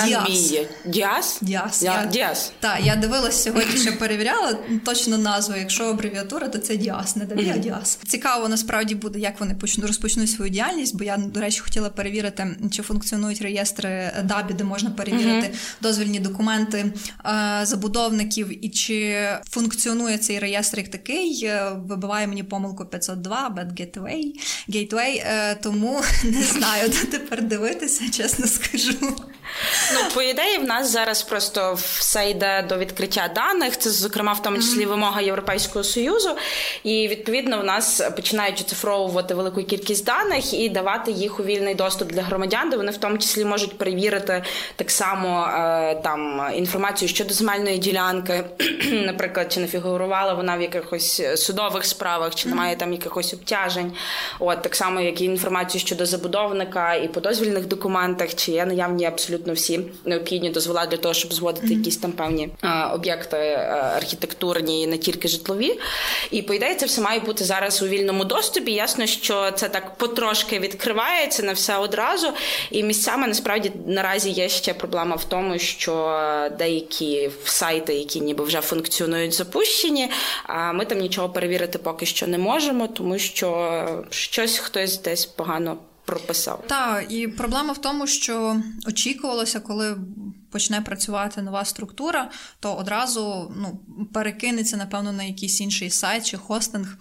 Діас. 0.07 0.53
Діас? 0.85 1.39
Діас. 1.43 1.83
Я... 1.83 2.09
Діас. 2.13 2.53
Так, 2.61 2.79
я 2.85 2.97
дивилась 2.97 3.43
сьогодні, 3.43 3.77
ще 3.77 3.93
перевіряла 3.93 4.59
точно 4.85 5.19
назву. 5.19 5.55
Якщо 5.57 5.85
абревіатура, 5.85 6.49
то 6.49 6.59
це 6.59 6.77
Діас, 6.77 7.17
не 7.17 7.25
Дабі, 7.25 7.53
а 7.55 7.59
Діас. 7.59 7.99
Цікаво 8.09 8.49
насправді 8.49 8.95
буде, 8.95 9.19
як 9.19 9.41
вони 9.41 9.55
почнуть 9.55 9.87
розпочнуть 9.87 10.31
свою 10.31 10.51
діяльність, 10.51 10.97
бо 10.97 11.05
я, 11.05 11.17
до 11.17 11.41
речі, 11.41 11.61
хотіла 11.61 11.91
перевірити, 11.91 12.57
чи 12.71 12.83
функціонують 12.83 13.43
реєстри 13.43 14.13
Дабі, 14.25 14.55
де 14.55 14.65
можна 14.65 14.91
перевірити 14.91 15.55
дозвільні 15.81 16.21
документи 16.21 16.93
е, 17.27 17.61
забудовників, 17.67 18.65
і 18.65 18.69
чи 18.69 19.29
функціонує 19.51 20.19
цей 20.19 20.39
реєстр 20.39 20.79
як 20.79 20.89
такий. 20.89 21.45
Е, 21.45 21.73
вибиває 21.89 22.27
мені 22.27 22.43
помилку 22.43 22.85
502, 22.87 23.55
Bad 23.57 23.81
Gateway, 23.81 24.23
Gateway, 24.69 25.23
е, 25.27 25.55
тому 25.55 26.01
не 26.25 26.43
знаю, 26.43 26.89
де 26.89 27.19
тепер 27.19 27.43
дивитися, 27.43 28.11
чесно 28.11 28.47
скажу. 28.47 29.17
Ну, 29.95 30.01
по 30.15 30.23
ідеї, 30.23 30.59
в 30.59 30.65
нас 30.65 30.91
зараз 30.91 31.23
просто 31.23 31.75
все 31.75 32.31
йде 32.31 32.65
до 32.69 32.79
відкриття 32.79 33.31
даних. 33.35 33.79
Це, 33.79 33.91
зокрема, 33.91 34.33
в 34.33 34.43
тому 34.43 34.57
числі 34.57 34.87
вимога 34.87 35.21
Європейського 35.21 35.85
союзу. 35.85 36.31
І 36.83 37.09
відповідно 37.09 37.61
в 37.61 37.65
нас 37.65 38.03
починають 38.17 38.61
оцифровувати 38.61 39.35
велику 39.35 39.63
кількість 39.63 40.05
даних 40.05 40.55
і 40.55 40.69
давати 40.69 41.11
їх 41.11 41.41
у 41.41 41.45
вільний 41.45 41.75
доступ 41.75 42.13
для 42.13 42.23
громадян, 42.23 42.71
де 42.71 42.77
вони 42.77 42.93
в 42.93 42.97
тому 42.97 43.19
числі 43.19 43.45
можуть 43.45 43.79
перевірити 43.79 44.43
так 44.77 44.91
само 44.91 45.47
е, 45.47 45.95
там 45.95 46.51
інформацію 46.55 47.09
щодо 47.09 47.35
земельної 47.35 47.79
ділянки, 47.79 48.45
наприклад, 48.93 49.53
чи 49.53 49.61
не 49.61 49.67
фігурувала 49.67 50.35
вона 50.35 50.57
в 50.57 50.63
якихось 50.63 51.23
судових 51.37 51.85
справах, 51.85 52.35
чи 52.35 52.49
немає 52.49 52.77
там 52.77 52.93
якихось 52.93 53.35
обтяжень. 53.35 53.93
От 54.39 54.63
так 54.63 54.77
само, 54.77 55.01
як 55.01 55.21
і 55.21 55.25
інформацію 55.25 55.81
щодо 55.81 56.07
забудовника 56.07 56.95
і 56.95 57.09
по 57.09 57.21
дозвільних 57.21 57.67
документах, 57.67 58.35
чи 58.35 58.53
є 58.53 58.67
наявні 58.67 59.05
абсолютно 59.05 59.32
всі 59.47 59.81
необхідні 60.05 60.51
дозвола 60.51 60.87
для 60.87 60.97
того, 60.97 61.15
щоб 61.15 61.33
зводити 61.33 61.67
mm-hmm. 61.67 61.79
якісь 61.79 61.97
там 61.97 62.13
певні 62.13 62.49
а, 62.61 62.95
об'єкти 62.95 63.37
а, 63.37 63.93
архітектурні, 63.97 64.87
не 64.87 64.99
тільки 64.99 65.29
житлові. 65.29 65.81
І 66.31 66.43
по 66.43 66.55
ідеї 66.55 66.75
це 66.75 66.87
все 66.87 67.01
має 67.01 67.21
бути 67.21 67.45
зараз 67.45 67.83
у 67.83 67.87
вільному 67.89 68.25
доступі. 68.25 68.73
Ясно, 68.73 69.07
що 69.07 69.51
це 69.51 69.69
так 69.69 69.95
потрошки 69.97 70.59
відкривається 70.59 71.43
на 71.43 71.53
все 71.53 71.77
одразу. 71.77 72.27
І 72.71 72.83
місцями 72.83 73.27
насправді 73.27 73.73
наразі 73.87 74.31
є 74.31 74.49
ще 74.49 74.75
проблема 74.75 75.17
в 75.17 75.25
тому, 75.25 75.59
що 75.59 75.93
деякі 76.59 77.31
сайти, 77.45 77.95
які 77.95 78.21
ніби 78.21 78.45
вже 78.45 78.61
функціонують, 78.61 79.35
запущені, 79.35 80.11
а 80.45 80.73
ми 80.73 80.85
там 80.85 80.99
нічого 80.99 81.29
перевірити 81.29 81.79
поки 81.79 82.07
що 82.07 82.27
не 82.27 82.39
можемо, 82.39 82.89
тому 82.89 83.19
що 83.19 84.03
щось 84.11 84.59
хтось 84.59 85.01
десь 85.03 85.27
погано 85.27 85.77
прописав. 86.05 86.65
Так, 86.67 87.13
і 87.13 87.29
проблема 87.29 87.73
в 87.73 87.79
тому, 87.79 88.07
що 88.07 88.63
очікувалося, 88.87 89.61
коли 89.61 89.97
почне 90.51 90.81
працювати 90.81 91.43
нова 91.43 91.65
структура, 91.65 92.31
то 92.61 92.75
одразу 92.75 93.53
ну, 93.57 93.81
перекинеться, 94.13 94.77
напевно, 94.77 95.13
на 95.13 95.25
якийсь 95.25 95.61
інший 95.61 95.91
сайт 95.91 96.27
чи 96.27 96.37
хостинг. 96.37 96.99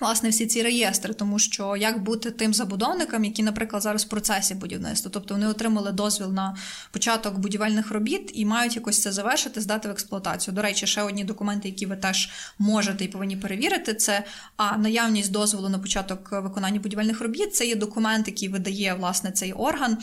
Власне, 0.00 0.28
всі 0.28 0.46
ці 0.46 0.62
реєстри, 0.62 1.14
тому 1.14 1.38
що 1.38 1.76
як 1.76 2.02
бути 2.02 2.30
тим 2.30 2.54
забудовникам, 2.54 3.24
які, 3.24 3.42
наприклад, 3.42 3.82
зараз 3.82 4.04
в 4.04 4.08
процесі 4.08 4.54
будівництва, 4.54 5.10
тобто 5.14 5.34
вони 5.34 5.46
отримали 5.46 5.92
дозвіл 5.92 6.32
на 6.32 6.56
початок 6.90 7.38
будівельних 7.38 7.90
робіт 7.90 8.30
і 8.34 8.44
мають 8.44 8.76
якось 8.76 9.02
це 9.02 9.12
завершити, 9.12 9.60
здати 9.60 9.88
в 9.88 9.90
експлуатацію. 9.90 10.54
До 10.54 10.62
речі, 10.62 10.86
ще 10.86 11.02
одні 11.02 11.24
документи, 11.24 11.68
які 11.68 11.86
ви 11.86 11.96
теж 11.96 12.30
можете 12.58 13.04
і 13.04 13.08
повинні 13.08 13.36
перевірити, 13.36 13.94
це 13.94 14.24
а 14.56 14.76
наявність 14.76 15.32
дозволу 15.32 15.68
на 15.68 15.78
початок 15.78 16.32
виконання 16.32 16.80
будівельних 16.80 17.20
робіт. 17.20 17.54
Це 17.54 17.66
є 17.66 17.76
документ, 17.76 18.26
який 18.26 18.48
видає 18.48 18.94
власне 18.94 19.30
цей 19.30 19.52
орган. 19.52 19.98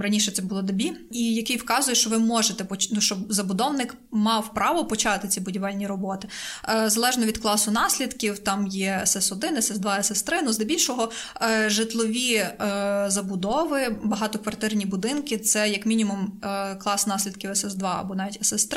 Раніше 0.00 0.30
це 0.30 0.42
було 0.42 0.62
ДБІ, 0.62 0.92
і 1.10 1.34
який 1.34 1.56
вказує, 1.56 1.94
що 1.94 2.10
ви 2.10 2.18
можете 2.18 2.66
ну, 2.92 3.00
щоб 3.00 3.32
забудовник 3.32 3.94
мав 4.10 4.54
право 4.54 4.84
почати 4.84 5.28
ці 5.28 5.40
будівельні 5.40 5.86
роботи. 5.86 6.28
Е, 6.68 6.90
залежно 6.90 7.26
від 7.26 7.38
класу 7.38 7.70
наслідків, 7.70 8.38
там 8.38 8.66
є 8.66 9.02
СС. 9.04 9.27
СС1, 9.28 9.56
СС2, 9.56 9.98
СС3, 9.98 10.34
ну 10.44 10.52
здебільшого 10.52 11.10
е, 11.42 11.70
житлові 11.70 12.34
е, 12.34 13.04
забудови, 13.08 13.96
багатоквартирні 14.02 14.86
будинки 14.86 15.38
це 15.38 15.68
як 15.68 15.86
мінімум 15.86 16.32
е, 16.44 16.74
клас 16.74 17.06
наслідків 17.06 17.50
СС2 17.50 18.00
або 18.00 18.14
навіть 18.14 18.42
СС3, 18.42 18.76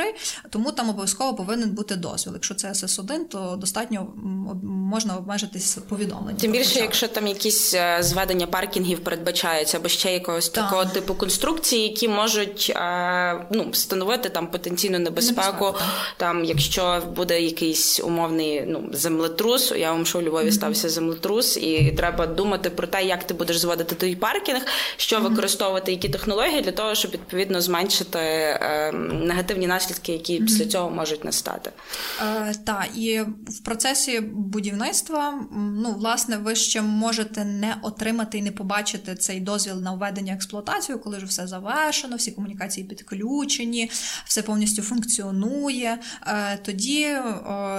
тому 0.49 0.71
там 0.71 0.89
обов'язково 0.89 1.33
повинен 1.33 1.69
бути 1.69 1.95
дозвіл. 1.95 2.33
Якщо 2.33 2.55
це 2.55 2.67
СС1, 2.67 3.25
то 3.29 3.55
достатньо 3.61 4.07
можна 4.63 5.17
обмежитись 5.17 5.77
повідомленням. 5.89 6.37
Тим 6.37 6.51
більше, 6.51 6.79
якщо 6.79 7.07
там 7.07 7.27
якісь 7.27 7.75
зведення 7.99 8.47
паркінгів 8.47 8.99
передбачаються, 8.99 9.77
або 9.77 9.89
ще 9.89 10.13
якогось 10.13 10.49
так. 10.49 10.63
такого 10.63 10.85
типу 10.85 11.15
конструкції, 11.15 11.83
які 11.83 12.07
можуть 12.07 12.73
ну, 13.51 13.73
становити 13.73 14.29
там 14.29 14.47
потенційну 14.47 14.99
небезпеку, 14.99 15.65
Небезпека, 15.65 15.85
там, 16.17 16.45
якщо 16.45 17.03
буде 17.15 17.41
якийсь 17.41 17.99
умовний 17.99 18.63
ну, 18.67 18.89
землетрус, 18.93 19.73
я 19.77 19.91
вам 19.91 20.05
що 20.05 20.19
у 20.19 20.21
Львові 20.41 20.51
стався 20.51 20.89
землетрус, 20.89 21.57
і 21.57 21.93
треба 21.97 22.27
думати 22.27 22.69
про 22.69 22.87
те, 22.87 23.03
як 23.03 23.23
ти 23.23 23.33
будеш 23.33 23.57
зводити 23.57 23.95
той 23.95 24.15
паркінг, 24.15 24.61
що 24.97 25.19
використовувати, 25.19 25.91
які 25.91 26.09
технології 26.09 26.61
для 26.61 26.71
того, 26.71 26.95
щоб 26.95 27.11
відповідно 27.11 27.61
зменшити 27.61 28.19
е, 28.19 28.91
негативні 29.23 29.67
наслідки, 29.67 30.11
які 30.11 30.39
після 30.39 30.65
цього 30.65 30.89
можуть 30.89 31.25
настати. 31.25 31.71
Е, 32.21 32.53
Так, 32.65 32.89
і 32.95 33.21
в 33.47 33.63
процесі 33.65 34.19
будівництва, 34.19 35.33
ну 35.55 35.93
власне, 35.97 36.37
ви 36.37 36.55
ще 36.55 36.81
можете 36.81 37.45
не 37.45 37.75
отримати 37.81 38.37
і 38.37 38.41
не 38.41 38.51
побачити 38.51 39.15
цей 39.15 39.39
дозвіл 39.39 39.81
на 39.81 39.93
введення 39.93 40.33
експлуатацію, 40.33 40.99
коли 40.99 41.19
ж 41.19 41.25
все 41.25 41.47
завершено, 41.47 42.15
всі 42.15 42.31
комунікації 42.31 42.87
підключені, 42.87 43.91
все 44.25 44.41
повністю 44.41 44.81
функціонує. 44.81 45.97
Е, 46.27 46.59
Тоді 46.65 47.03
е, 47.03 47.23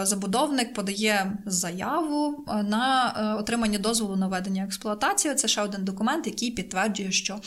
забудовник 0.03 0.75
подає 0.75 1.33
заяву 1.47 2.45
на 2.63 3.15
е, 3.17 3.41
отримання 3.41 3.79
дозволу 3.79 4.17
на 4.17 4.29
ведення 4.29 4.65
експлуатації. 4.65 5.35
Це 5.35 5.49
ще 5.49 5.63
один 5.63 5.85
документ, 5.85 6.27
який 6.27 6.51
підтверджує, 6.51 7.13
що 7.13 7.41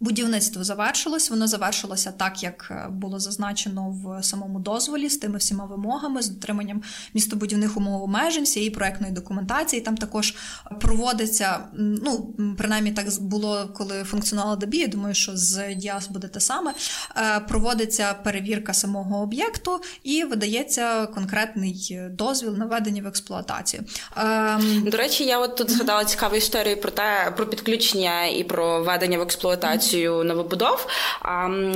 Будівництво 0.00 0.64
завершилось, 0.64 1.30
воно 1.30 1.46
завершилося 1.46 2.12
так, 2.12 2.42
як 2.42 2.68
е, 2.70 2.88
було 2.90 3.20
зазначено 3.20 3.90
в 3.90 4.24
самому 4.24 4.60
дозволі, 4.60 5.08
з 5.08 5.16
тими 5.16 5.38
всіма 5.38 5.64
вимогами, 5.64 6.22
з 6.22 6.28
дотриманням 6.28 6.82
містобудівних 7.14 7.76
умов 7.76 8.02
обмежень, 8.02 8.44
всієї 8.44 8.70
проектної 8.70 9.12
документації. 9.12 9.82
Там 9.82 9.96
також 9.96 10.34
проводиться, 10.80 11.58
ну 11.72 12.34
принаймні 12.58 12.92
так 12.92 13.06
було, 13.20 13.68
коли 13.74 14.04
функціонувала 14.04 14.56
ДБІ, 14.56 14.78
я 14.78 14.86
Думаю, 14.86 15.14
що 15.14 15.32
з 15.34 15.74
Діас 15.74 16.08
буде 16.08 16.28
те 16.28 16.40
саме. 16.40 16.74
Е, 17.16 17.40
проводиться 17.40 18.14
перевірка 18.14 18.74
самого 18.74 19.22
об'єкту 19.22 19.80
і 20.02 20.24
видається 20.24 21.06
конкретний 21.06 22.00
дозвіл 22.10 22.56
на 22.56 22.66
введення 22.66 23.02
в 23.02 23.06
експлуатацію. 23.06 23.82
Ем, 24.16 24.82
До 24.90 24.96
речі, 24.96 25.24
я 25.24 25.38
от 25.38 25.56
тут 25.56 25.70
згадала 25.70 26.04
цікаву 26.04 26.36
історію 26.36 26.80
про 26.80 26.90
те, 26.90 27.32
про 27.36 27.46
підключення 27.46 28.26
і 28.26 28.44
про 28.44 28.82
введення 28.82 29.18
в 29.18 29.22
експлуатацію 29.22 29.89
реставрацію 29.90 30.24
новобудов. 30.24 30.86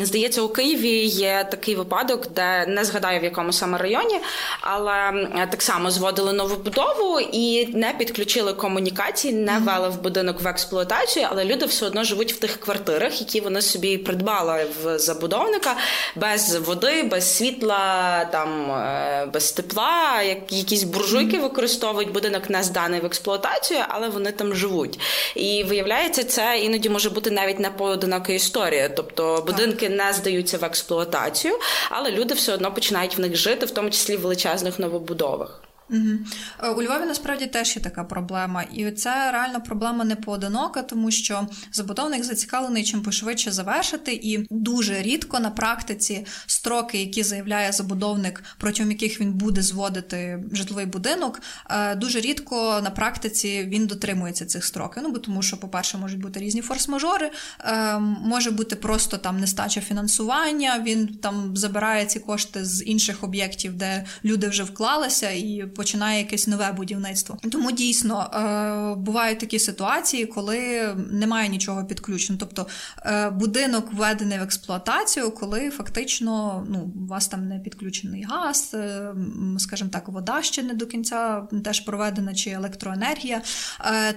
Здається, 0.02 0.42
у 0.42 0.48
Києві 0.48 1.04
є 1.04 1.46
такий 1.50 1.74
випадок, 1.74 2.28
де 2.34 2.66
не 2.66 2.84
згадаю 2.84 3.20
в 3.20 3.24
якому 3.24 3.52
саме 3.52 3.78
районі, 3.78 4.20
але 4.60 5.12
так 5.50 5.62
само 5.62 5.90
зводили 5.90 6.32
новобудову 6.32 7.20
і 7.20 7.66
не 7.66 7.92
підключили 7.98 8.52
комунікації, 8.52 9.34
не 9.34 9.58
ввели 9.58 9.88
в 9.88 10.02
будинок 10.02 10.40
в 10.40 10.48
експлуатацію, 10.48 11.26
але 11.30 11.44
люди 11.44 11.66
все 11.66 11.86
одно 11.86 12.04
живуть 12.04 12.32
в 12.32 12.38
тих 12.38 12.60
квартирах, 12.60 13.20
які 13.20 13.40
вони 13.40 13.62
собі 13.62 13.98
придбали 13.98 14.66
в 14.82 14.98
забудовника 14.98 15.76
без 16.16 16.56
води, 16.56 17.02
без 17.02 17.36
світла, 17.36 18.24
там 18.32 18.70
е, 18.70 19.28
без 19.32 19.52
тепла, 19.52 20.22
якісь 20.50 20.82
буржуйки 20.82 21.38
використовують. 21.38 22.12
Будинок 22.12 22.50
не 22.50 22.62
зданий 22.62 23.00
в 23.00 23.06
експлуатацію, 23.06 23.80
але 23.88 24.08
вони 24.08 24.32
там 24.32 24.54
живуть. 24.54 24.98
І 25.34 25.64
виявляється, 25.64 26.24
це 26.24 26.58
іноді 26.58 26.88
може 26.88 27.10
бути 27.10 27.30
навіть 27.30 27.58
не 27.58 27.70
по 27.70 27.96
одинака 28.04 28.32
історія. 28.32 28.88
Тобто 28.88 29.44
будинки 29.46 29.88
не 29.88 30.12
здаються 30.12 30.58
в 30.58 30.64
експлуатацію, 30.64 31.58
але 31.90 32.10
люди 32.10 32.34
все 32.34 32.54
одно 32.54 32.74
починають 32.74 33.16
в 33.18 33.20
них 33.20 33.36
жити, 33.36 33.66
в 33.66 33.70
тому 33.70 33.90
числі 33.90 34.16
в 34.16 34.20
величезних 34.20 34.78
новобудовах. 34.78 35.60
Угу. 35.90 36.72
У 36.76 36.82
Львові 36.82 37.04
насправді 37.06 37.46
теж 37.46 37.76
є 37.76 37.82
така 37.82 38.04
проблема, 38.04 38.62
і 38.62 38.90
це 38.90 39.32
реально 39.32 39.60
проблема 39.60 40.04
не 40.04 40.16
поодинока, 40.16 40.82
тому 40.82 41.10
що 41.10 41.48
забудовник 41.72 42.24
зацікавлений 42.24 42.84
чим 42.84 43.02
пошвидше 43.02 43.52
завершити, 43.52 44.12
і 44.12 44.46
дуже 44.50 45.02
рідко 45.02 45.40
на 45.40 45.50
практиці 45.50 46.26
строки, 46.46 46.98
які 46.98 47.22
заявляє 47.22 47.72
забудовник, 47.72 48.44
протягом 48.58 48.90
яких 48.90 49.20
він 49.20 49.32
буде 49.32 49.62
зводити 49.62 50.44
житловий 50.52 50.86
будинок, 50.86 51.42
е, 51.70 51.94
дуже 51.94 52.20
рідко 52.20 52.80
на 52.84 52.90
практиці 52.90 53.64
він 53.64 53.86
дотримується 53.86 54.46
цих 54.46 54.64
строків. 54.64 55.02
Ну 55.02 55.10
бо 55.10 55.18
тому, 55.18 55.42
що, 55.42 55.56
по-перше, 55.56 55.98
можуть 55.98 56.20
бути 56.20 56.40
різні 56.40 56.62
форс-мажори, 56.62 57.30
е, 57.60 57.98
може 57.98 58.50
бути 58.50 58.76
просто 58.76 59.18
там 59.18 59.40
нестача 59.40 59.80
фінансування. 59.80 60.82
Він 60.86 61.06
там 61.06 61.56
забирає 61.56 62.06
ці 62.06 62.20
кошти 62.20 62.64
з 62.64 62.84
інших 62.84 63.24
об'єктів, 63.24 63.74
де 63.74 64.04
люди 64.24 64.48
вже 64.48 64.62
вклалися 64.62 65.30
і 65.30 65.66
починає 65.74 66.18
якесь 66.18 66.46
нове 66.46 66.72
будівництво. 66.72 67.38
Тому 67.52 67.72
дійсно 67.72 68.30
е, 68.34 69.00
бувають 69.00 69.38
такі 69.38 69.58
ситуації, 69.58 70.26
коли 70.26 70.88
немає 71.10 71.48
нічого 71.48 71.84
підключено. 71.84 72.38
Тобто 72.38 72.66
е, 73.06 73.30
будинок 73.30 73.92
введений 73.92 74.38
в 74.38 74.42
експлуатацію, 74.42 75.30
коли 75.30 75.70
фактично 75.70 76.64
ну, 76.68 76.92
у 77.04 77.06
вас 77.06 77.28
там 77.28 77.48
не 77.48 77.58
підключений 77.58 78.22
газ, 78.22 78.70
е, 78.74 79.14
скажімо 79.58 79.90
так, 79.92 80.08
вода 80.08 80.42
ще 80.42 80.62
не 80.62 80.74
до 80.74 80.86
кінця 80.86 81.42
теж 81.64 81.80
проведена 81.80 82.34
чи 82.34 82.50
електроенергія. 82.50 83.42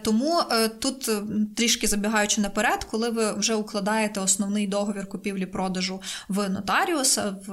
Тому 0.01 0.41
тут 0.79 1.11
трішки 1.55 1.87
забігаючи 1.87 2.41
наперед, 2.41 2.83
коли 2.83 3.09
ви 3.09 3.33
вже 3.33 3.55
укладаєте 3.55 4.19
основний 4.19 4.67
договір 4.67 5.07
купівлі-продажу 5.09 6.01
в 6.29 6.49
нотаріус 6.49 7.19
в 7.47 7.51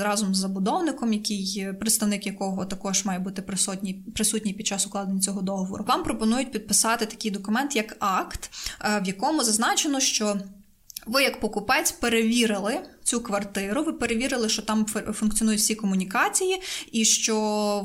разом 0.00 0.34
з 0.34 0.38
забудовником, 0.38 1.12
який 1.12 1.72
представник 1.80 2.26
якого 2.26 2.64
також 2.64 3.04
має 3.04 3.18
бути 3.18 3.42
присутній 3.46 3.94
присутні 4.14 4.52
під 4.52 4.66
час 4.66 4.86
укладення 4.86 5.20
цього 5.20 5.42
договору. 5.42 5.84
Вам 5.88 6.02
пропонують 6.02 6.52
підписати 6.52 7.06
такий 7.06 7.30
документ, 7.30 7.76
як 7.76 7.96
акт, 7.98 8.50
е, 8.80 9.00
в 9.00 9.06
якому 9.06 9.44
зазначено, 9.44 10.00
що 10.00 10.36
ви, 11.06 11.22
як 11.22 11.40
покупець, 11.40 11.92
перевірили 11.92 12.80
цю 13.04 13.20
квартиру, 13.20 13.84
ви 13.84 13.92
перевірили, 13.92 14.48
що 14.48 14.62
там 14.62 14.86
функціонують 15.12 15.60
всі 15.60 15.74
комунікації, 15.74 16.62
і 16.92 17.04
що 17.04 17.36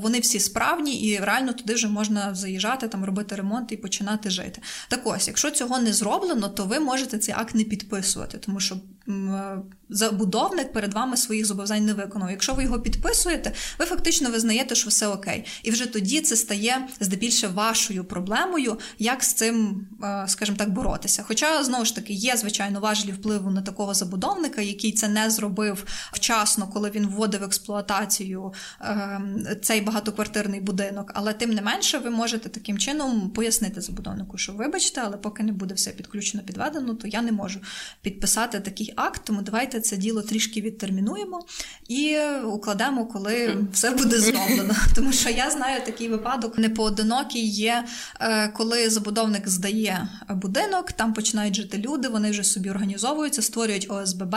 вони 0.01 0.19
всі 0.19 0.39
справні, 0.39 1.01
і 1.01 1.17
реально 1.17 1.53
туди 1.53 1.73
вже 1.73 1.87
можна 1.87 2.35
заїжджати, 2.35 2.87
там 2.87 3.05
робити 3.05 3.35
ремонт 3.35 3.71
і 3.71 3.77
починати 3.77 4.29
жити. 4.29 4.61
Так 4.89 5.01
ось, 5.03 5.27
якщо 5.27 5.51
цього 5.51 5.79
не 5.79 5.93
зроблено, 5.93 6.49
то 6.49 6.65
ви 6.65 6.79
можете 6.79 7.17
цей 7.17 7.35
акт 7.37 7.55
не 7.55 7.63
підписувати, 7.63 8.37
тому 8.37 8.59
що 8.59 8.75
е, 9.09 9.57
забудовник 9.89 10.73
перед 10.73 10.93
вами 10.93 11.17
своїх 11.17 11.45
зобов'язань 11.45 11.85
не 11.85 11.93
виконав. 11.93 12.31
Якщо 12.31 12.53
ви 12.53 12.63
його 12.63 12.79
підписуєте, 12.79 13.53
ви 13.79 13.85
фактично 13.85 14.29
визнаєте, 14.29 14.75
що 14.75 14.89
все 14.89 15.07
окей. 15.07 15.45
І 15.63 15.71
вже 15.71 15.85
тоді 15.85 16.21
це 16.21 16.35
стає 16.35 16.87
здебільше 16.99 17.47
вашою 17.47 18.03
проблемою, 18.03 18.79
як 18.99 19.23
з 19.23 19.33
цим, 19.33 19.87
е, 20.03 20.25
скажімо 20.27 20.57
так, 20.57 20.69
боротися. 20.69 21.23
Хоча 21.27 21.63
знову 21.63 21.85
ж 21.85 21.95
таки 21.95 22.13
є 22.13 22.37
звичайно 22.37 22.79
важливі 22.79 23.15
впливу 23.15 23.51
на 23.51 23.61
такого 23.61 23.93
забудовника, 23.93 24.61
який 24.61 24.91
це 24.91 25.08
не 25.09 25.29
зробив 25.29 25.85
вчасно, 26.11 26.67
коли 26.67 26.89
він 26.89 27.07
вводив 27.07 27.43
експлуатацію 27.43 28.53
ем, 28.81 29.45
цей 29.61 29.81
багатоквартирний 29.81 30.61
будинок. 30.61 31.11
Але 31.15 31.33
тим 31.33 31.53
не 31.53 31.61
менше, 31.61 31.97
ви 31.97 32.09
можете 32.09 32.49
таким 32.49 32.77
чином 32.77 33.29
пояснити 33.29 33.81
забудовнику, 33.81 34.37
що 34.37 34.53
вибачте, 34.53 35.01
але 35.05 35.17
поки 35.17 35.43
не 35.43 35.51
буде 35.51 35.73
все 35.73 35.91
підключено, 35.91 36.43
підведено, 36.43 36.93
то 36.93 37.07
я 37.07 37.21
не 37.21 37.31
можу 37.31 37.59
підписати 38.01 38.59
такий 38.59 38.93
акт. 38.95 39.21
Тому 39.23 39.41
давайте 39.41 39.81
це 39.81 39.97
діло 39.97 40.21
трішки 40.21 40.61
відтермінуємо 40.61 41.45
і 41.87 42.19
укладемо, 42.45 43.05
коли 43.05 43.57
все 43.73 43.91
буде 43.91 44.19
зроблено. 44.19 44.75
Тому 44.95 45.11
що 45.11 45.29
я 45.29 45.51
знаю 45.51 45.81
такий 45.85 46.09
випадок 46.09 46.57
непоодинокий 46.57 47.49
є, 47.49 47.85
е, 48.19 48.47
коли 48.47 48.89
забудовник 48.89 49.47
здає 49.47 50.09
будинок, 50.29 50.91
там 50.91 51.13
починають 51.13 51.55
жити 51.55 51.77
люди, 51.77 52.07
вони 52.07 52.31
вже 52.31 52.43
собі 52.43 52.69
організовуються, 52.69 53.41
створюють 53.41 53.87
ОСББ. 53.89 54.35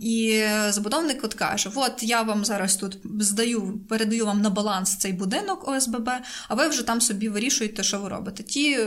І 0.00 0.44
забудовник 0.68 1.24
от 1.24 1.34
каже: 1.34 1.70
От 1.74 2.02
я 2.02 2.22
вам 2.22 2.44
зараз 2.44 2.76
тут 2.76 2.98
здаю, 3.20 3.80
передаю 3.88 4.26
вам 4.26 4.40
на 4.42 4.50
баланс 4.50 4.96
цей 4.96 5.12
будинок 5.12 5.68
ОСББ, 5.68 6.10
а 6.48 6.54
ви 6.54 6.68
вже 6.68 6.82
там 6.82 7.00
собі 7.00 7.28
вирішуєте, 7.28 7.82
що 7.82 7.98
ви 7.98 8.08
робите. 8.08 8.42
Ті 8.42 8.78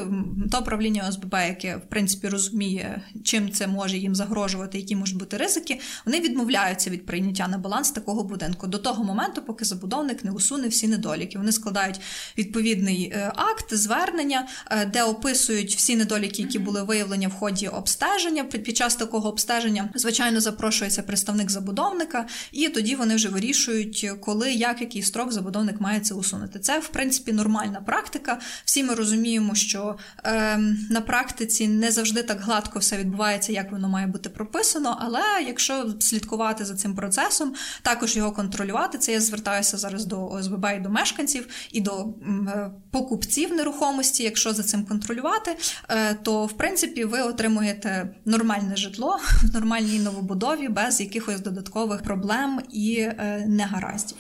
то 0.52 0.64
правління 0.64 1.06
ОСББ, 1.10 1.34
яке 1.34 1.76
в 1.78 1.90
принципі 1.90 2.30
розуміє, 2.30 3.02
чим 3.24 3.52
це 3.52 3.68
може 3.68 3.98
їм 3.98 4.16
загрожувати, 4.16 4.78
які 4.78 4.96
можуть 4.96 5.18
бути 5.18 5.38
ризики, 5.38 5.80
вони 6.06 6.20
відмовляються 6.20 6.90
від 6.90 7.06
прийняття 7.06 7.48
на 7.48 7.58
баланс 7.58 7.92
такого 7.92 8.24
будинку 8.24 8.68
до 8.68 8.78
того 8.78 9.04
моменту, 9.04 9.42
поки 9.42 9.66
забудовник 9.66 10.24
не 10.24 10.32
усуне 10.32 10.68
всі 10.68 10.88
недоліки. 10.88 11.38
Вони 11.38 11.52
складають 11.52 12.02
відповідний 12.38 13.12
е, 13.16 13.32
акт, 13.36 13.74
звернення, 13.74 14.48
е, 14.72 14.86
де 14.86 15.04
описують 15.04 15.76
всі 15.76 15.96
недоліки, 15.96 16.42
які 16.42 16.60
були 16.60 16.84
виявлені 16.84 17.28
в 17.28 17.34
ході 17.34 17.68
обстеження. 17.68 18.44
Під 18.44 18.78
час 18.78 18.96
такого 18.96 19.30
обстеження, 19.30 19.90
звичайно, 19.96 20.42
запрошується 20.90 21.04
представник 21.04 21.52
забудовника, 21.52 22.26
і 22.52 22.70
тоді 22.70 22.96
вони 22.96 23.16
вже 23.16 23.30
вирішують, 23.30 24.12
коли, 24.22 24.54
як, 24.54 24.82
який 24.82 25.02
строк 25.02 25.32
забудовник 25.32 25.82
має 25.82 26.00
це 26.00 26.14
усунути. 26.14 26.60
Це, 26.60 26.80
в 26.80 26.88
принципі, 26.88 27.34
нормальна 27.34 27.82
практика. 27.82 28.40
Всі 28.66 28.84
ми 28.84 28.96
розуміємо, 28.96 29.56
що 29.56 29.98
е, 30.24 30.58
на 30.90 31.02
практиці 31.02 31.68
не 31.68 31.92
завжди 31.92 32.24
так 32.24 32.42
гладко 32.42 32.80
все 32.80 32.98
відбувається, 32.98 33.52
як 33.54 33.72
воно 33.72 33.90
має 33.90 34.08
бути 34.08 34.30
прописано. 34.30 34.98
Але 35.02 35.22
якщо 35.48 35.94
слідкувати 36.00 36.66
за 36.66 36.76
цим 36.76 36.96
процесом, 36.96 37.54
також 37.82 38.18
його 38.18 38.32
контролювати, 38.32 38.98
це 38.98 39.12
я 39.12 39.22
звертаюся 39.22 39.78
зараз 39.78 40.06
до 40.06 40.28
ОСББ 40.28 40.66
і 40.78 40.80
до 40.80 40.90
мешканців 40.90 41.48
і 41.72 41.82
до 41.82 42.06
е, 42.48 42.72
покупців 42.92 43.54
нерухомості. 43.54 44.24
Якщо 44.24 44.54
за 44.54 44.64
цим 44.64 44.86
контролювати, 44.86 45.58
е, 45.90 46.14
то 46.14 46.46
в 46.46 46.54
принципі 46.54 47.06
ви 47.06 47.22
отримуєте 47.22 48.16
нормальне 48.26 48.76
житло 48.76 49.20
в 49.44 49.54
нормальній 49.54 50.00
новобудові 50.00 50.70
без 50.74 51.02
якихось 51.02 51.40
додаткових 51.40 52.04
проблем 52.04 52.62
і 52.72 52.96
е, 53.00 53.46
негараздів. 53.48 54.18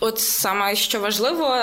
От 0.00 0.18
саме 0.18 0.76
що 0.76 1.00
важливо, 1.00 1.56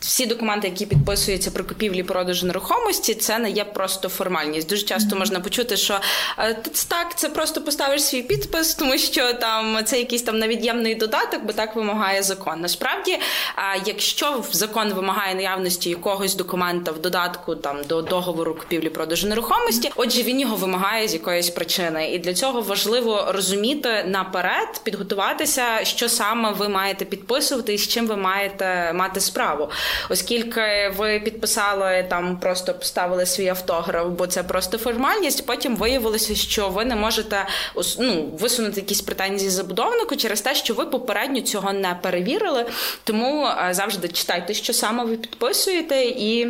всі 0.00 0.26
документи, 0.26 0.68
які 0.68 0.86
підписуються 0.86 1.50
при 1.50 1.64
купівлі 1.64 2.02
продажу 2.02 2.46
нерухомості, 2.46 3.14
це 3.14 3.38
не 3.38 3.50
є 3.50 3.64
просто 3.64 4.08
формальність. 4.08 4.68
Дуже 4.68 4.82
часто 4.82 5.16
mm-hmm. 5.16 5.18
можна 5.18 5.40
почути, 5.40 5.76
що 5.76 6.00
е, 6.38 6.54
так, 6.88 7.18
це 7.18 7.28
просто 7.28 7.62
поставиш 7.62 8.02
свій 8.02 8.22
підпис, 8.22 8.74
тому 8.74 8.98
що 8.98 9.32
там 9.32 9.84
це 9.84 9.98
якийсь 9.98 10.22
там 10.22 10.38
невід'ємний 10.38 10.94
додаток, 10.94 11.44
бо 11.44 11.52
так 11.52 11.76
вимагає 11.76 12.22
закон. 12.22 12.60
Насправді, 12.60 13.18
якщо 13.86 14.44
закон 14.52 14.92
вимагає 14.92 15.34
наявності 15.34 15.90
якогось 15.90 16.34
документа 16.34 16.92
в 16.92 17.00
додатку 17.00 17.54
там 17.54 17.76
до 17.88 18.02
договору 18.02 18.54
купівлі 18.54 18.88
продажу 18.88 19.28
нерухомості, 19.28 19.90
отже, 19.96 20.22
він 20.22 20.40
його 20.40 20.56
вимагає 20.56 21.08
з 21.08 21.14
якоїсь 21.14 21.50
причини, 21.50 22.10
і 22.10 22.18
для 22.18 22.34
цього 22.34 22.60
важливо 22.60 23.26
розуміти 23.28 23.57
наперед, 24.06 24.80
підготуватися, 24.84 25.64
що 25.82 26.08
саме 26.08 26.52
ви 26.52 26.68
маєте 26.68 27.04
підписувати 27.04 27.74
і 27.74 27.78
з 27.78 27.88
чим 27.88 28.06
ви 28.06 28.16
маєте 28.16 28.92
мати 28.92 29.20
справу, 29.20 29.70
оскільки 30.08 30.92
ви 30.96 31.20
підписали 31.20 32.06
там, 32.10 32.36
просто 32.36 32.74
поставили 32.74 33.26
свій 33.26 33.48
автограф, 33.48 34.06
бо 34.06 34.26
це 34.26 34.42
просто 34.42 34.78
формальність. 34.78 35.46
Потім 35.46 35.76
виявилося, 35.76 36.34
що 36.34 36.68
ви 36.68 36.84
не 36.84 36.96
можете 36.96 37.46
ну, 37.98 38.30
висунути 38.40 38.80
якісь 38.80 39.00
претензії 39.00 39.50
забудовнику 39.50 40.16
через 40.16 40.40
те, 40.40 40.54
що 40.54 40.74
ви 40.74 40.86
попередньо 40.86 41.40
цього 41.40 41.72
не 41.72 41.98
перевірили. 42.02 42.66
Тому 43.04 43.46
е, 43.46 43.74
завжди 43.74 44.08
читайте, 44.08 44.54
що 44.54 44.72
саме 44.72 45.04
ви 45.04 45.16
підписуєте 45.16 46.04
і. 46.04 46.46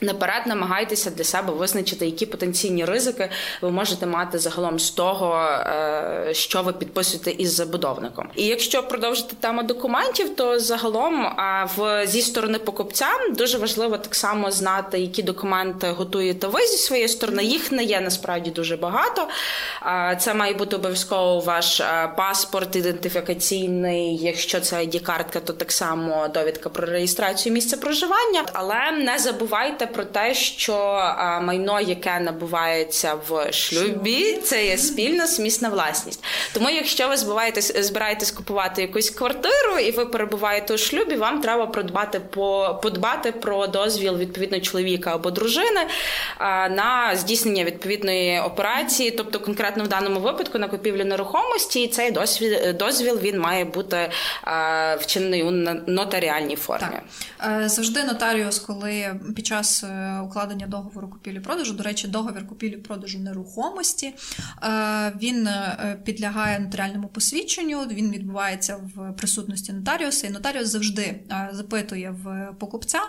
Наперед 0.00 0.42
намагайтеся 0.46 1.10
для 1.10 1.24
себе 1.24 1.52
визначити, 1.52 2.06
які 2.06 2.26
потенційні 2.26 2.84
ризики 2.84 3.30
ви 3.62 3.70
можете 3.70 4.06
мати 4.06 4.38
загалом 4.38 4.78
з 4.78 4.90
того, 4.90 5.36
е, 5.36 6.28
що 6.32 6.62
ви 6.62 6.72
підписуєте 6.72 7.30
із 7.30 7.52
забудовником. 7.52 8.28
І 8.34 8.46
якщо 8.46 8.82
продовжити 8.82 9.36
тему 9.40 9.62
документів, 9.62 10.36
то 10.36 10.60
загалом 10.60 11.36
в 11.76 12.06
зі 12.06 12.22
сторони 12.22 12.58
покупця 12.58 13.06
дуже 13.30 13.58
важливо 13.58 13.98
так 13.98 14.14
само 14.14 14.50
знати, 14.50 14.98
які 14.98 15.22
документи 15.22 15.90
готуєте 15.90 16.46
ви 16.46 16.66
зі 16.66 16.76
своєї 16.76 17.08
сторони. 17.08 17.44
Їх 17.44 17.72
не 17.72 17.84
є 17.84 18.00
насправді 18.00 18.50
дуже 18.50 18.76
багато. 18.76 19.28
Це 20.20 20.34
має 20.34 20.54
бути 20.54 20.76
обов'язково 20.76 21.40
ваш 21.40 21.80
е, 21.80 22.12
паспорт, 22.16 22.76
ідентифікаційний. 22.76 24.16
Якщо 24.16 24.60
це 24.60 24.76
id 24.76 25.00
картка 25.00 25.40
то 25.40 25.52
так 25.52 25.72
само 25.72 26.28
довідка 26.28 26.68
про 26.68 26.86
реєстрацію 26.86 27.52
місця 27.52 27.76
проживання, 27.76 28.44
але 28.52 28.90
не 28.92 29.18
забувайте 29.18 29.87
про 29.92 30.04
те, 30.04 30.34
що 30.34 30.74
майно, 31.42 31.80
яке 31.80 32.20
набувається 32.20 33.14
в 33.28 33.52
шлюбі, 33.52 34.38
це 34.44 34.66
є 34.66 34.78
спільна 34.78 35.26
сумісна 35.26 35.68
власність. 35.68 36.24
Тому, 36.54 36.70
якщо 36.70 37.08
ви 37.08 37.16
збираєтесь, 37.16 37.86
збираєтесь 37.86 38.30
купувати 38.30 38.82
якусь 38.82 39.10
квартиру 39.10 39.78
і 39.78 39.90
ви 39.90 40.06
перебуваєте 40.06 40.74
у 40.74 40.78
шлюбі, 40.78 41.16
вам 41.16 41.40
треба 41.40 41.66
продбати 41.66 42.20
по 42.20 42.78
подбати 42.82 43.32
про 43.32 43.66
дозвіл 43.66 44.16
відповідно 44.16 44.60
чоловіка 44.60 45.14
або 45.14 45.30
дружини 45.30 45.80
на 46.70 47.12
здійснення 47.16 47.64
відповідної 47.64 48.40
операції, 48.40 49.10
тобто 49.10 49.40
конкретно 49.40 49.84
в 49.84 49.88
даному 49.88 50.20
випадку 50.20 50.58
на 50.58 50.68
купівлю 50.68 51.04
нерухомості, 51.04 51.82
і 51.82 51.88
цей 51.88 52.10
дозвіл 52.10 52.74
дозвіл 52.78 53.18
він 53.22 53.40
має 53.40 53.64
бути 53.64 54.10
вчинений 55.00 55.42
у 55.42 55.50
нотаріальній 55.86 56.56
формі. 56.56 56.86
Так. 57.38 57.62
Е, 57.62 57.68
завжди 57.68 58.04
нотаріус, 58.04 58.58
коли 58.58 59.14
під 59.36 59.46
час 59.46 59.77
е, 59.84 60.20
укладення 60.20 60.66
договору 60.66 61.08
купівлі-продажу. 61.08 61.74
До 61.74 61.82
речі, 61.82 62.08
договір 62.08 62.46
купівлі-продажу 62.46 63.18
нерухомості 63.18 64.14
він 65.20 65.48
підлягає 66.04 66.58
нотаріальному 66.58 67.08
посвідченню. 67.08 67.86
Він 67.90 68.10
відбувається 68.10 68.76
в 68.94 69.12
присутності 69.12 69.72
нотаріуса, 69.72 70.26
і 70.26 70.30
нотаріус 70.30 70.68
завжди 70.68 71.20
запитує 71.52 72.10
в 72.24 72.54
покупця, 72.58 73.00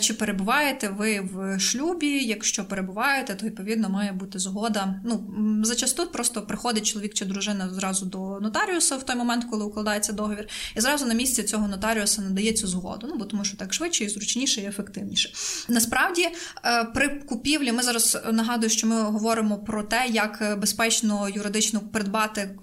чи 0.00 0.14
перебуваєте 0.14 0.88
ви 0.88 1.20
в 1.20 1.58
шлюбі. 1.58 2.24
Якщо 2.24 2.64
перебуваєте, 2.64 3.34
то 3.34 3.46
відповідно 3.46 3.88
має 3.88 4.12
бути 4.12 4.38
згода. 4.38 5.00
Ну 5.04 5.34
зачасту 5.64 6.06
просто 6.06 6.42
приходить 6.42 6.86
чоловік 6.86 7.14
чи 7.14 7.24
дружина 7.24 7.70
зразу 7.74 8.06
до 8.06 8.40
нотаріуса 8.40 8.96
в 8.96 9.02
той 9.02 9.16
момент, 9.16 9.44
коли 9.50 9.64
укладається 9.64 10.12
договір, 10.12 10.48
і 10.76 10.80
зразу 10.80 11.06
на 11.06 11.14
місці 11.14 11.42
цього 11.42 11.68
нотаріуса 11.68 12.22
надається 12.22 12.66
згоду. 12.66 13.06
Ну 13.10 13.16
бо 13.18 13.24
тому, 13.24 13.44
що 13.44 13.56
так 13.56 13.74
швидше 13.74 14.04
і 14.04 14.08
зручніше 14.08 14.60
і 14.60 14.66
ефективніше. 14.66 15.30
Насправді, 15.68 16.03
е, 16.12 16.84
при 16.84 17.08
купівлі 17.08 17.72
ми 17.72 17.82
зараз 17.82 18.18
нагадую, 18.32 18.70
що 18.70 18.86
ми 18.86 19.02
говоримо 19.02 19.58
про 19.58 19.82
те, 19.82 20.06
як 20.08 20.58
безпечно 20.60 21.28
юридично 21.28 21.80
придбати 21.80 22.40
е, 22.40 22.56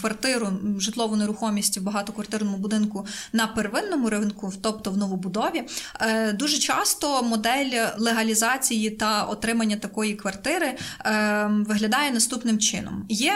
квартиру, 0.00 0.52
житлову 0.78 1.16
нерухомість 1.16 1.78
в 1.78 1.82
багатоквартирному 1.82 2.56
будинку 2.56 3.06
на 3.32 3.46
первинному 3.46 4.10
ринку, 4.10 4.52
тобто 4.62 4.90
в 4.90 4.96
новобудові. 4.96 5.62
Е, 6.00 6.32
дуже 6.32 6.58
часто 6.58 7.22
модель 7.22 7.86
легалізації 7.98 8.90
та 8.90 9.22
отримання 9.22 9.76
такої 9.76 10.14
квартири 10.14 10.78
виглядає 11.50 12.10
наступним 12.10 12.58
чином: 12.58 13.06
є, 13.08 13.32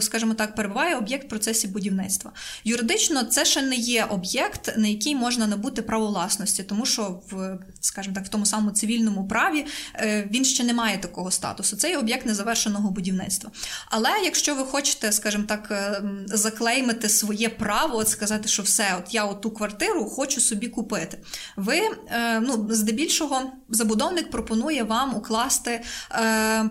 скажімо 0.00 0.34
так, 0.34 0.54
перебуває 0.54 0.96
об'єкт 0.96 1.26
в 1.26 1.28
процесі 1.28 1.68
будівництва. 1.68 2.32
Юридично 2.64 3.24
це 3.24 3.44
ще 3.44 3.62
не 3.62 3.76
є 3.76 4.04
об'єкт, 4.04 4.76
на 4.76 4.88
який 4.88 5.14
можна 5.14 5.46
набути 5.46 5.82
право 5.82 6.06
власності, 6.06 6.62
тому 6.62 6.86
що 6.86 7.20
в, 7.30 7.58
скажімо 7.80 8.14
так, 8.14 8.24
в 8.24 8.28
тому 8.28 8.46
самому 8.46 8.61
цивільному 8.70 9.28
праві 9.28 9.66
е, 9.94 10.28
він 10.30 10.44
ще 10.44 10.64
не 10.64 10.74
має 10.74 10.98
такого 10.98 11.30
статусу. 11.30 11.76
Це 11.76 11.90
є 11.90 11.98
об'єкт 11.98 12.26
незавершеного 12.26 12.90
будівництва. 12.90 13.50
Але 13.86 14.10
якщо 14.24 14.54
ви 14.54 14.64
хочете, 14.64 15.12
скажімо 15.12 15.44
так, 15.48 15.68
е, 15.70 16.02
заклеймити 16.26 17.08
своє 17.08 17.48
право, 17.48 17.98
от 17.98 18.08
сказати, 18.08 18.48
що 18.48 18.62
все, 18.62 18.96
от 18.98 19.14
я 19.14 19.24
оту 19.24 19.50
квартиру 19.50 20.04
хочу 20.04 20.40
собі 20.40 20.68
купити. 20.68 21.18
Ви 21.56 21.80
е, 22.08 22.40
ну, 22.40 22.68
здебільшого 22.70 23.52
забудовник 23.68 24.30
пропонує 24.30 24.82
вам 24.82 25.16
укласти 25.16 25.82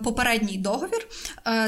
попередній 0.04 0.58
договір. 0.58 1.08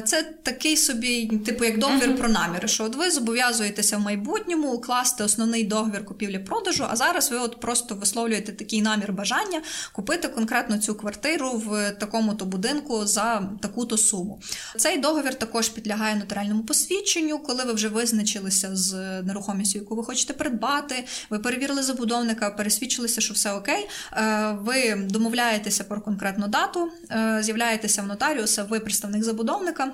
Це 0.05 0.23
такий 0.43 0.77
собі, 0.77 1.27
типу, 1.27 1.65
як 1.65 1.79
договір 1.79 2.11
uh-huh. 2.11 2.17
про 2.17 2.29
наміри, 2.29 2.69
що 2.69 2.85
от 2.85 2.97
ви 2.97 3.11
зобов'язуєтеся 3.11 3.97
в 3.97 4.01
майбутньому 4.01 4.73
укласти 4.73 5.25
основний 5.25 5.65
договір 5.65 6.05
купівлі-продажу, 6.05 6.87
а 6.91 6.97
зараз 6.97 7.31
ви 7.31 7.39
от 7.39 7.61
просто 7.61 7.95
висловлюєте 7.95 8.53
такий 8.53 8.83
намір 8.83 9.13
бажання 9.13 9.63
купити 9.93 10.14
конкретно 10.19 10.79
цю 10.79 10.95
квартиру 10.95 11.51
в 11.51 11.91
такому-то 11.91 12.45
будинку 12.45 13.07
за 13.07 13.51
таку-то 13.61 13.99
суму. 13.99 14.41
Цей 14.77 14.99
договір 14.99 15.35
також 15.35 15.69
підлягає 15.69 16.17
нотаріальному 16.17 16.63
посвідченню, 16.63 17.39
коли 17.39 17.65
ви 17.65 17.73
вже 17.73 17.89
визначилися 17.89 18.77
з 18.77 19.23
нерухомістю, 19.23 19.79
яку 19.79 19.97
ви 19.97 20.05
хочете 20.05 20.33
придбати. 20.33 21.05
Ви 21.31 21.39
перевірили 21.39 21.83
забудовника, 21.83 22.51
пересвідчилися, 22.51 23.21
що 23.21 23.35
все 23.35 23.53
окей. 23.53 23.89
Е, 24.13 24.57
ви 24.61 24.95
домовляєтеся 24.95 25.85
про 25.85 26.01
конкретну 26.01 26.49
дату, 26.49 26.91
е, 27.11 27.39
з'являєтеся 27.43 28.03
в 28.03 28.07
нотаріуса, 28.07 28.65
ви 28.65 28.81
представник 28.81 29.25
забудовника. 29.25 29.93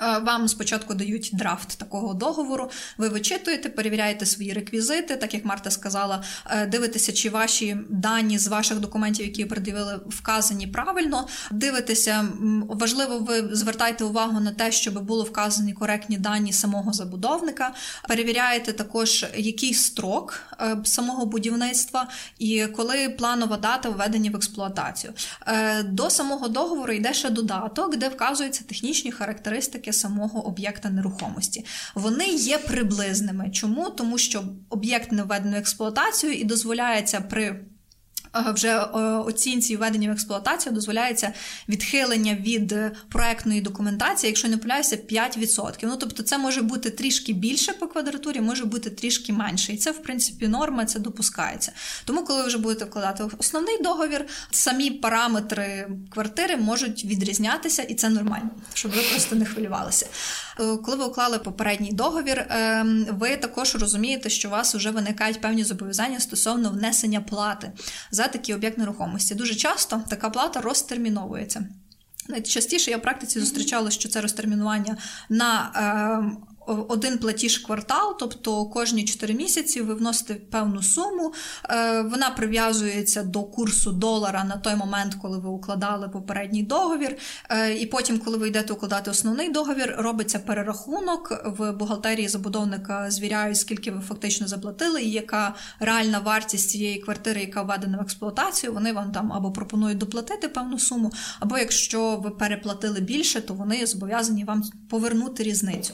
Е, 0.00 0.18
вам 0.18 0.48
спочатку 0.48 0.94
дають 0.94 1.30
драфт 1.32 1.78
такого 1.78 2.14
договору, 2.14 2.70
ви 2.98 3.08
вичитуєте, 3.08 3.68
перевіряєте 3.68 4.26
свої 4.26 4.52
реквізити, 4.52 5.16
так 5.16 5.34
як 5.34 5.44
Марта 5.44 5.70
сказала, 5.70 6.22
е, 6.50 6.66
дивитеся, 6.66 7.12
чи 7.12 7.30
ваші 7.30 7.76
дані 7.88 8.38
з 8.38 8.46
ваших 8.46 8.80
документів, 8.80 9.26
які 9.26 9.44
пред'явили, 9.44 10.00
вказані 10.08 10.66
правильно. 10.66 11.28
Дивитеся, 11.50 12.28
важливо, 12.68 13.18
ви 13.18 13.48
звертаєте 13.52 14.04
увагу 14.04 14.40
на 14.40 14.52
те, 14.52 14.72
щоб 14.72 15.04
були 15.04 15.24
вказані 15.24 15.72
коректні 15.72 16.18
дані 16.18 16.52
самого 16.52 16.92
забудовника. 16.92 17.74
Перевіряєте 18.08 18.72
також, 18.72 19.26
який 19.36 19.74
строк 19.74 20.40
е, 20.60 20.76
самого 20.84 21.26
будівництва 21.26 22.08
і 22.38 22.66
коли 22.66 23.08
планова 23.08 23.56
дата 23.56 23.90
введення 23.90 24.30
в 24.30 24.36
експлуатацію. 24.36 25.12
До 25.84 26.10
самого 26.10 26.48
договору 26.48 26.92
йде 26.92 27.14
ще 27.14 27.30
додаток, 27.30 27.96
де 27.96 28.08
вказуються 28.08 28.64
технічні 28.64 29.12
характеристики 29.12 29.85
характеристики 29.86 29.92
самого 29.92 30.46
об'єкта 30.46 30.90
нерухомості. 30.90 31.64
Вони 31.94 32.26
є 32.26 32.58
приблизними. 32.58 33.50
Чому? 33.50 33.90
Тому 33.90 34.18
що 34.18 34.44
об'єкт 34.70 35.12
не 35.12 35.22
введено 35.22 35.56
в 35.56 35.58
експлуатацію 35.58 36.32
і 36.32 36.44
дозволяється 36.44 37.20
при 37.20 37.64
вже 38.54 38.68
е, 38.68 38.98
оцінці 39.00 39.76
введення 39.76 40.08
в 40.08 40.12
експлуатацію 40.12 40.74
дозволяється 40.74 41.32
відхилення 41.68 42.34
від 42.34 42.74
проектної 43.08 43.60
документації, 43.60 44.28
якщо 44.28 44.48
не 44.48 44.56
помиляюся, 44.56 44.96
5%. 44.96 45.78
Ну 45.82 45.96
тобто, 45.96 46.22
це 46.22 46.38
може 46.38 46.62
бути 46.62 46.90
трішки 46.90 47.32
більше 47.32 47.72
по 47.72 47.86
квадратурі, 47.86 48.40
може 48.40 48.64
бути 48.64 48.90
трішки 48.90 49.32
менше. 49.32 49.72
І 49.72 49.76
це, 49.76 49.90
в 49.90 50.02
принципі, 50.02 50.48
норма, 50.48 50.84
це 50.84 50.98
допускається. 50.98 51.72
Тому, 52.04 52.24
коли 52.24 52.42
ви 52.42 52.48
вже 52.48 52.58
будете 52.58 52.84
вкладати 52.84 53.24
основний 53.38 53.82
договір, 53.82 54.26
самі 54.50 54.90
параметри 54.90 55.88
квартири 56.10 56.56
можуть 56.56 57.04
відрізнятися, 57.04 57.82
і 57.82 57.94
це 57.94 58.08
нормально, 58.08 58.50
щоб 58.74 58.92
ви 58.92 59.02
просто 59.10 59.36
не 59.36 59.44
хвилювалися. 59.44 60.06
Е, 60.60 60.76
коли 60.76 60.96
ви 60.96 61.04
уклали 61.04 61.38
попередній 61.38 61.92
договір, 61.92 62.46
ем, 62.50 63.06
ви 63.10 63.36
також 63.36 63.74
розумієте, 63.74 64.30
що 64.30 64.48
у 64.48 64.50
вас 64.50 64.74
вже 64.74 64.90
виникають 64.90 65.40
певні 65.40 65.64
зобов'язання 65.64 66.20
стосовно 66.20 66.70
внесення 66.70 67.20
плати 67.20 67.72
за 68.10 68.25
такий 68.28 68.54
об'єкт 68.54 68.78
нерухомості. 68.78 69.34
Дуже 69.34 69.54
часто 69.54 70.02
така 70.08 70.30
плата 70.30 70.60
розтерміновується. 70.60 71.68
Найчастіше 72.28 72.90
я 72.90 72.96
в 72.96 73.02
практиці 73.02 73.40
зустрічала, 73.40 73.90
що 73.90 74.08
це 74.08 74.20
розтермінування 74.20 74.96
на 75.28 75.70
е, 75.76 76.55
один 76.66 77.18
платіж 77.18 77.58
квартал, 77.58 78.16
тобто 78.18 78.64
кожні 78.64 79.04
4 79.04 79.34
місяці 79.34 79.80
ви 79.80 79.94
вносите 79.94 80.34
певну 80.34 80.82
суму, 80.82 81.32
е, 81.70 82.02
вона 82.02 82.30
прив'язується 82.30 83.22
до 83.22 83.42
курсу 83.42 83.92
долара 83.92 84.44
на 84.44 84.56
той 84.56 84.76
момент, 84.76 85.14
коли 85.22 85.38
ви 85.38 85.48
укладали 85.48 86.08
попередній 86.08 86.62
договір. 86.62 87.16
Е, 87.50 87.74
і 87.74 87.86
потім, 87.86 88.18
коли 88.18 88.36
ви 88.36 88.48
йдете 88.48 88.72
укладати 88.72 89.10
основний 89.10 89.52
договір, 89.52 89.94
робиться 89.98 90.38
перерахунок 90.38 91.32
в 91.44 91.72
бухгалтерії 91.72 92.28
забудовника, 92.28 93.10
звіряють, 93.10 93.58
скільки 93.58 93.90
ви 93.90 94.00
фактично 94.00 94.48
заплатили, 94.48 95.02
і 95.02 95.10
яка 95.10 95.54
реальна 95.80 96.18
вартість 96.18 96.70
цієї 96.70 96.98
квартири, 96.98 97.40
яка 97.40 97.62
введена 97.62 97.98
в 97.98 98.00
експлуатацію. 98.00 98.72
Вони 98.72 98.92
вам 98.92 99.12
там 99.12 99.32
або 99.32 99.52
пропонують 99.52 99.98
доплатити 99.98 100.48
певну 100.48 100.78
суму, 100.78 101.12
або 101.40 101.58
якщо 101.58 102.16
ви 102.16 102.30
переплатили 102.30 103.00
більше, 103.00 103.40
то 103.40 103.54
вони 103.54 103.86
зобов'язані 103.86 104.44
вам 104.44 104.62
повернути 104.90 105.42
різницю. 105.42 105.92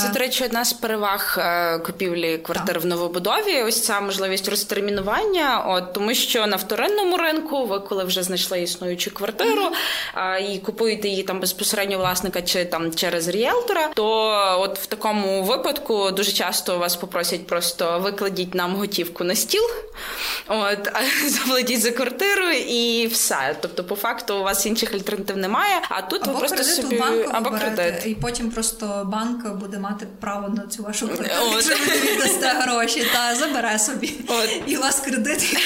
Це, 0.00 0.08
до 0.08 0.18
речі, 0.18 0.44
одна 0.44 0.64
з 0.64 0.72
переваг 0.72 1.36
е, 1.38 1.78
купівлі 1.78 2.38
квартир 2.38 2.74
так. 2.74 2.82
в 2.82 2.86
новобудові. 2.86 3.62
Ось 3.62 3.84
ця 3.84 4.00
можливість 4.00 4.48
розтермінування. 4.48 5.64
От 5.66 5.92
тому, 5.92 6.14
що 6.14 6.46
на 6.46 6.56
вторинному 6.56 7.16
ринку, 7.16 7.66
ви 7.66 7.80
коли 7.80 8.04
вже 8.04 8.22
знайшли 8.22 8.62
існуючу 8.62 9.10
квартиру 9.10 9.62
mm-hmm. 9.62 10.52
і 10.52 10.58
купуєте 10.58 11.08
її 11.08 11.22
там 11.22 11.40
безпосередньо 11.40 11.98
власника 11.98 12.42
чи 12.42 12.64
там 12.64 12.94
через 12.94 13.28
ріелтора, 13.28 13.88
то 13.94 14.06
от 14.60 14.78
в 14.78 14.86
такому 14.86 15.42
випадку 15.42 16.10
дуже 16.10 16.32
часто 16.32 16.78
вас 16.78 16.96
попросять 16.96 17.46
просто 17.46 17.98
викладіть 17.98 18.54
нам 18.54 18.74
готівку 18.74 19.24
на 19.24 19.34
стіл, 19.34 19.62
от 20.48 20.88
заплатіть 21.28 21.80
за 21.80 21.90
квартиру 21.90 22.50
і 22.50 23.06
все. 23.06 23.56
Тобто, 23.60 23.84
по 23.84 23.96
факту, 23.96 24.36
у 24.36 24.42
вас 24.42 24.66
інших 24.66 24.94
альтернатив 24.94 25.36
немає. 25.36 25.82
А 25.88 26.02
тут 26.02 26.22
або 26.22 26.32
ви 26.32 26.38
просто 26.38 26.64
собі 26.64 27.02
або 27.32 27.50
кредит, 27.50 28.06
і 28.06 28.14
потім 28.14 28.50
просто 28.50 29.02
банк 29.06 29.46
буде 29.46 29.71
буде 29.72 29.82
мати 29.82 30.06
право 30.20 30.48
на 30.48 30.66
цю 30.66 30.82
вашу 30.82 31.06
квартиру, 31.08 31.30
якщо 31.52 31.74
ви 31.74 32.12
віддасте 32.12 32.46
гроші, 32.46 33.06
та 33.12 33.34
забере 33.34 33.78
собі. 33.78 34.14
От. 34.28 34.50
І 34.66 34.76
у 34.76 34.80
вас 34.80 35.00
кредит 35.00 35.56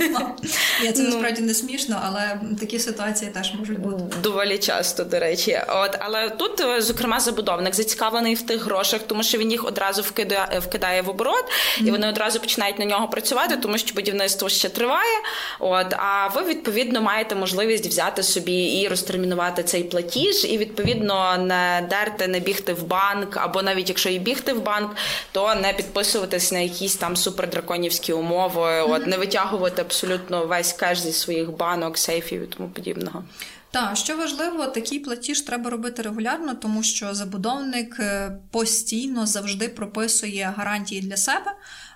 нема. 0.00 0.36
Я 0.82 0.92
це 0.92 1.02
ну. 1.02 1.08
насправді 1.08 1.42
не 1.42 1.54
смішно, 1.54 2.00
але 2.04 2.40
такі 2.60 2.78
ситуації 2.78 3.30
теж 3.30 3.54
можуть 3.54 3.78
бути. 3.78 4.16
Доволі 4.22 4.58
часто, 4.58 5.04
до 5.04 5.18
речі. 5.18 5.60
От, 5.68 5.96
Але 5.98 6.30
тут, 6.30 6.60
е, 6.60 6.82
зокрема, 6.82 7.20
забудовник 7.20 7.74
зацікавлений 7.74 8.34
в 8.34 8.42
тих 8.42 8.64
грошах, 8.64 9.00
тому 9.06 9.22
що 9.22 9.38
він 9.38 9.50
їх 9.50 9.64
одразу 9.64 10.02
вкидає 10.02 10.58
вкидає 10.58 11.02
в 11.02 11.08
оборот, 11.08 11.44
і 11.80 11.90
вони 11.90 12.08
одразу 12.08 12.40
починають 12.40 12.78
на 12.78 12.84
нього 12.84 13.08
працювати, 13.08 13.56
тому 13.56 13.78
що 13.78 13.94
будівництво 13.94 14.48
ще 14.48 14.68
триває. 14.68 15.18
От, 15.58 15.94
А 15.94 16.28
ви, 16.34 16.42
відповідно, 16.42 17.02
маєте 17.02 17.34
можливість 17.34 17.86
взяти 17.86 18.22
собі 18.22 18.64
і 18.64 18.88
розтермінувати 18.88 19.62
цей 19.62 19.84
платіж, 19.84 20.44
і 20.44 20.58
відповідно 20.58 21.38
не 21.38 21.86
дерти, 21.90 22.28
не 22.28 22.40
бігти 22.40 22.72
в 22.72 22.82
банк 22.82 23.27
банк, 23.28 23.36
або 23.36 23.62
навіть 23.62 23.88
якщо 23.88 24.08
і 24.08 24.18
бігти 24.18 24.52
в 24.52 24.62
банк, 24.62 24.96
то 25.32 25.54
не 25.54 25.72
підписуватись 25.72 26.52
на 26.52 26.58
якісь 26.58 26.96
там 26.96 27.16
супердраконівські 27.16 28.12
умови, 28.12 28.60
mm-hmm. 28.60 28.92
от 28.92 29.06
не 29.06 29.16
витягувати 29.16 29.82
абсолютно 29.82 30.46
весь 30.46 30.72
кеш 30.72 31.00
зі 31.00 31.12
своїх 31.12 31.56
банок, 31.56 31.98
сейфів 31.98 32.42
і 32.42 32.46
тому 32.46 32.68
подібного. 32.68 33.24
Так, 33.70 33.96
що 33.96 34.16
важливо, 34.16 34.66
такий 34.66 34.98
платіж 34.98 35.40
треба 35.40 35.70
робити 35.70 36.02
регулярно, 36.02 36.54
тому 36.54 36.82
що 36.82 37.14
забудовник 37.14 37.96
е, 38.00 38.38
постійно 38.50 39.26
завжди 39.26 39.68
прописує 39.68 40.54
гарантії 40.56 41.00
для 41.00 41.16
себе, 41.16 41.52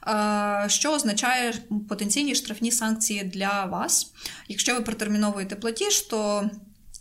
е, 0.06 0.68
що 0.68 0.92
означає 0.92 1.54
потенційні 1.88 2.34
штрафні 2.34 2.72
санкції 2.72 3.24
для 3.24 3.64
вас. 3.64 4.12
Якщо 4.48 4.74
ви 4.74 4.80
протерміновуєте 4.80 5.56
платіж, 5.56 6.00
то 6.00 6.50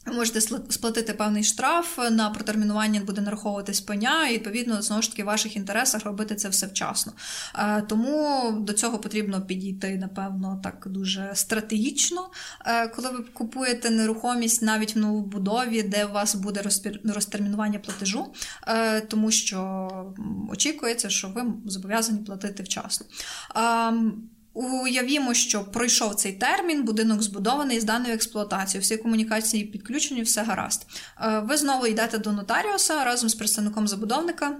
можете 0.06 0.42
сплатити 0.70 1.14
певний 1.14 1.44
штраф 1.44 2.00
на 2.12 2.30
протермінування 2.30 3.02
буде 3.02 3.22
нараховуватись 3.22 3.82
пеня, 3.82 4.28
і 4.28 4.34
відповідно 4.34 4.82
знову 4.82 5.02
ж 5.02 5.10
таки 5.12 5.24
в 5.24 5.26
ваших 5.26 5.56
інтересах 5.56 6.06
робити 6.06 6.36
це 6.36 6.50
все 6.50 6.68
вчасно. 6.68 7.14
Е, 7.56 7.82
тому 7.82 8.52
до 8.52 8.74
цього 8.74 9.00
потрібно 9.00 9.42
підійти, 9.42 9.98
напевно, 9.98 10.60
так 10.64 10.88
дуже 10.90 11.32
стратегічно, 11.34 12.30
е, 12.66 12.88
коли 12.88 13.10
ви 13.10 13.24
купуєте 13.34 13.90
нерухомість 13.90 14.62
навіть 14.62 14.96
в 14.96 15.00
новобудові, 15.00 15.84
де 15.84 16.06
у 16.06 16.12
вас 16.12 16.36
буде 16.36 16.62
розтермінування 17.06 17.80
платежу, 17.80 18.34
е, 18.68 19.02
тому 19.02 19.32
що 19.32 19.90
очікується, 20.52 21.10
що 21.10 21.28
ви 21.28 21.44
зобов'язані 21.66 22.20
платити 22.20 22.64
вчасно. 22.64 23.06
Уявімо, 24.54 25.34
що 25.34 25.64
пройшов 25.64 26.16
цей 26.16 26.34
термін, 26.34 26.84
будинок 26.84 27.22
збудований 27.22 27.80
з 27.80 27.84
даною 27.84 28.14
експлуатацією, 28.14 28.82
всі 28.82 28.98
комунікації 28.98 29.64
підключені, 29.64 30.22
все 30.22 30.44
гаразд. 30.44 30.88
Е, 31.22 31.40
ви 31.40 31.58
знову 31.58 31.88
йдете 31.88 32.18
до 32.18 32.32
нотаріуса 32.32 33.04
разом 33.04 33.30
з 33.30 33.36
представником 33.36 33.88
забудовника. 33.88 34.58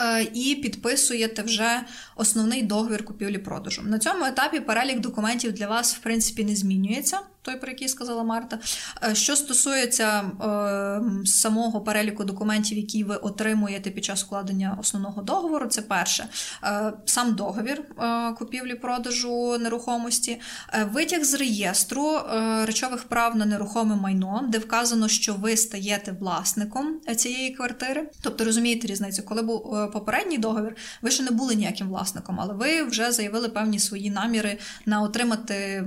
Е, 0.00 0.22
і 0.34 0.54
підписуєте 0.54 1.42
вже 1.42 1.80
основний 2.16 2.62
договір 2.62 3.04
купівлі-продажу. 3.04 3.82
На 3.82 3.98
цьому 3.98 4.24
етапі 4.24 4.60
перелік 4.60 5.00
документів 5.00 5.52
для 5.52 5.66
вас, 5.66 5.94
в 5.94 5.98
принципі, 5.98 6.44
не 6.44 6.56
змінюється 6.56 7.20
той, 7.48 7.56
про 7.56 7.70
який 7.70 7.88
сказала 7.88 8.22
Марта. 8.22 8.58
Е, 9.04 9.14
що 9.14 9.36
стосується 9.36 10.20
е, 10.20 11.26
самого 11.26 11.80
переліку 11.80 12.24
документів, 12.24 12.78
які 12.78 13.04
ви 13.04 13.16
отримуєте 13.16 13.90
під 13.90 14.04
час 14.04 14.24
укладення 14.24 14.76
основного 14.80 15.22
договору, 15.22 15.66
це 15.66 15.82
перше 15.82 16.28
е, 16.64 16.92
сам 17.04 17.34
договір 17.34 17.82
е, 17.98 18.32
купівлі-продажу 18.32 19.58
нерухомості, 19.58 20.40
е, 20.72 20.84
витяг 20.92 21.24
з 21.24 21.34
реєстру 21.34 22.16
е, 22.16 22.66
речових 22.66 23.04
прав 23.04 23.36
на 23.36 23.46
нерухоме 23.46 23.96
майно, 23.96 24.44
де 24.48 24.58
вказано, 24.58 25.08
що 25.08 25.34
ви 25.34 25.56
стаєте 25.56 26.16
власником 26.20 27.00
цієї 27.16 27.50
квартири. 27.50 28.10
Тобто 28.22 28.44
розумієте 28.44 28.86
різницю, 28.86 29.22
коли 29.22 29.42
був 29.42 29.90
попередній 29.92 30.38
договір, 30.38 30.76
ви 31.02 31.10
ще 31.10 31.22
не 31.22 31.30
були 31.30 31.54
ніяким 31.54 31.88
власником, 31.88 32.40
але 32.40 32.54
ви 32.54 32.82
вже 32.82 33.12
заявили 33.12 33.48
певні 33.48 33.78
свої 33.78 34.10
наміри 34.10 34.58
на 34.86 35.02
отримати 35.02 35.84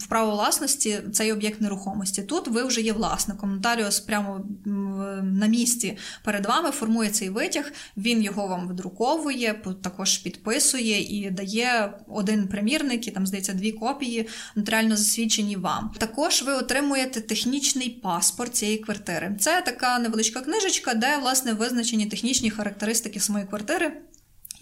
вправо 0.00 0.32
власності 0.32 0.73
власності 0.74 1.00
цей 1.12 1.32
об'єкт 1.32 1.60
нерухомості. 1.60 2.22
Тут 2.22 2.48
ви 2.48 2.64
вже 2.64 2.80
є 2.80 2.92
власником. 2.92 3.54
Нотаріус 3.54 4.00
прямо 4.00 4.40
на 5.22 5.46
місці 5.46 5.96
перед 6.24 6.46
вами 6.46 6.70
формує 6.70 7.10
цей 7.10 7.28
витяг, 7.28 7.72
він 7.96 8.22
його 8.22 8.46
вам 8.46 8.68
видруковує, 8.68 9.62
також 9.82 10.18
підписує 10.18 11.00
і 11.00 11.30
дає 11.30 11.92
один 12.08 12.48
примірник, 12.48 13.08
і 13.08 13.10
там 13.10 13.26
здається 13.26 13.52
дві 13.52 13.72
копії, 13.72 14.28
нотаріально 14.56 14.96
засвідчені 14.96 15.56
вам. 15.56 15.90
Також 15.98 16.42
ви 16.42 16.52
отримуєте 16.52 17.20
технічний 17.20 17.90
паспорт 17.90 18.54
цієї 18.54 18.78
квартири. 18.78 19.36
Це 19.40 19.62
така 19.62 19.98
невеличка 19.98 20.40
книжечка, 20.40 20.94
де 20.94 21.18
власне 21.18 21.52
визначені 21.52 22.06
технічні 22.06 22.50
характеристики 22.50 23.20
самої 23.20 23.44
квартири 23.44 23.92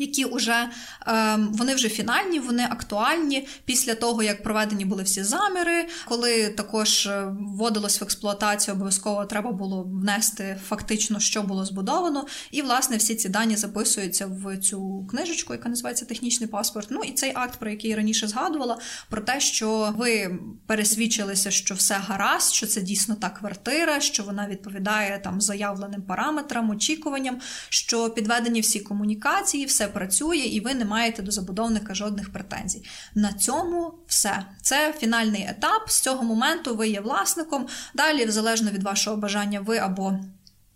які 0.03 0.25
вже 0.25 0.69
ем, 1.07 1.49
вони 1.53 1.75
вже 1.75 1.89
фінальні, 1.89 2.39
вони 2.39 2.63
актуальні 2.63 3.47
після 3.65 3.95
того, 3.95 4.23
як 4.23 4.43
проведені 4.43 4.85
були 4.85 5.03
всі 5.03 5.25
заміри, 5.25 5.87
коли 6.09 6.49
також 6.49 7.07
е, 7.07 7.33
вводилось 7.41 8.01
в 8.01 8.05
експлуатацію, 8.05 8.75
обов'язково 8.75 9.25
треба 9.25 9.53
було 9.53 9.83
внести 9.83 10.61
фактично, 10.69 11.21
що 11.21 11.43
було 11.43 11.65
збудовано. 11.65 12.27
І, 12.51 12.63
власне, 12.63 12.97
всі 12.97 13.15
ці 13.15 13.29
дані 13.29 13.57
записуються 13.57 14.27
в 14.27 14.57
цю 14.57 15.07
книжечку, 15.11 15.53
яка 15.53 15.69
називається 15.69 16.05
технічний 16.05 16.49
паспорт. 16.49 16.89
Ну 16.91 17.01
і 17.05 17.13
цей 17.13 17.33
акт, 17.35 17.59
про 17.59 17.71
який 17.71 17.91
я 17.91 17.97
раніше 17.97 18.29
згадувала, 18.29 18.79
про 19.11 19.21
те, 19.21 19.41
що 19.41 19.95
ви 19.97 20.39
пересвідчилися, 20.67 21.51
що 21.51 21.75
все 21.75 21.95
гаразд, 21.95 22.55
що 22.55 22.67
це 22.67 22.81
дійсно 22.81 23.15
та 23.15 23.31
квартира, 23.31 24.01
що 24.01 24.23
вона 24.23 24.49
відповідає 24.49 25.21
там 25.25 25.41
заявленим 25.41 26.03
параметрам, 26.03 26.71
очікуванням, 26.71 27.41
що 27.69 28.11
підведені 28.11 28.61
всі 28.61 28.81
комунікації, 28.81 29.65
все 29.65 29.89
працює, 29.93 30.37
і 30.37 30.61
ви 30.61 30.75
не 30.75 30.85
маєте 30.85 31.23
до 31.23 31.31
забудовника 31.31 31.95
жодних 31.95 32.33
претензій. 32.33 32.85
На 33.15 33.33
цьому 33.33 33.95
все. 34.07 34.47
Це 34.63 34.93
фінальний 34.99 35.47
етап. 35.49 35.91
З 35.91 36.01
цього 36.01 36.23
моменту 36.23 36.77
ви 36.77 36.89
є 36.89 37.01
власником. 37.01 37.67
Далі, 37.95 38.31
залежно 38.31 38.71
від 38.71 38.83
вашого 38.83 39.17
бажання, 39.17 39.61
ви 39.61 39.79
або 39.79 40.19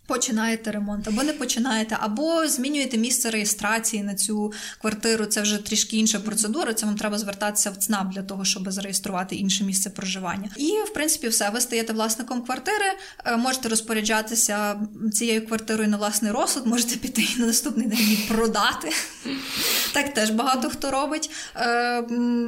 Починаєте 0.07 0.71
ремонт, 0.71 1.07
або 1.07 1.23
не 1.23 1.33
починаєте, 1.33 1.97
або 1.99 2.47
змінюєте 2.47 2.97
місце 2.97 3.29
реєстрації 3.29 4.03
на 4.03 4.15
цю 4.15 4.53
квартиру. 4.81 5.25
Це 5.25 5.41
вже 5.41 5.57
трішки 5.57 5.97
інша 5.97 6.19
процедура. 6.19 6.73
Це 6.73 6.85
вам 6.85 6.95
треба 6.95 7.17
звертатися 7.17 7.71
в 7.71 7.77
ЦНАП 7.77 8.13
для 8.13 8.23
того, 8.23 8.45
щоб 8.45 8.71
зареєструвати 8.71 9.35
інше 9.35 9.63
місце 9.63 9.89
проживання. 9.89 10.49
І 10.55 10.71
в 10.85 10.93
принципі, 10.93 11.27
все 11.27 11.49
ви 11.49 11.61
стаєте 11.61 11.93
власником 11.93 12.41
квартири, 12.41 12.85
е, 13.25 13.37
можете 13.37 13.69
розпоряджатися 13.69 14.79
цією 15.13 15.47
квартирою 15.47 15.89
на 15.89 15.97
власний 15.97 16.31
розсуд, 16.31 16.67
можете 16.67 16.95
піти 16.95 17.21
і 17.21 17.39
на 17.39 17.45
наступний 17.45 17.87
день 17.87 17.99
її 17.99 18.25
продати. 18.27 18.89
Так 19.93 20.13
теж 20.13 20.29
багато 20.29 20.69
хто 20.69 20.91
робить. 20.91 21.31
Е, 21.55 22.03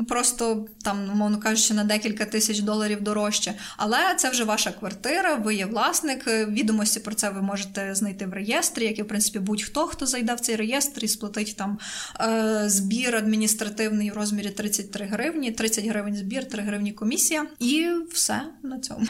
просто 0.08 0.68
там, 0.84 1.10
умовно 1.12 1.40
кажучи, 1.40 1.74
на 1.74 1.84
декілька 1.84 2.26
тисяч 2.26 2.60
доларів 2.60 3.02
дорожче. 3.02 3.54
Але 3.78 3.98
це 4.18 4.30
вже 4.30 4.44
ваша 4.44 4.72
квартира, 4.72 5.36
ви 5.36 5.56
є 5.56 5.66
власник. 5.66 6.28
Е, 6.28 6.46
відомості 6.46 7.00
про 7.00 7.14
це 7.14 7.30
ви 7.30 7.42
можете 7.50 7.96
знайти 7.96 8.26
в 8.26 8.34
реєстрі, 8.34 8.86
як 8.86 9.00
і 9.00 9.04
в 9.04 9.08
принципі 9.08 9.40
будь-хто, 9.40 9.88
хто 9.88 10.06
зайде 10.06 10.34
в 10.34 10.40
цей 10.40 10.56
реєстр 10.56 11.04
і 11.04 11.08
сплатить 11.08 11.56
там 11.58 11.80
е, 12.22 12.64
збір 12.70 13.16
адміністративний 13.16 14.12
в 14.12 14.14
розмірі 14.14 14.50
33 14.50 15.06
гривні, 15.06 15.52
30 15.52 15.86
гривень 15.86 16.16
збір, 16.16 16.50
3 16.50 16.64
гривні 16.64 16.92
комісія, 16.92 17.46
і 17.60 17.88
все 18.12 18.42
на 18.64 18.80
цьому. 18.80 19.06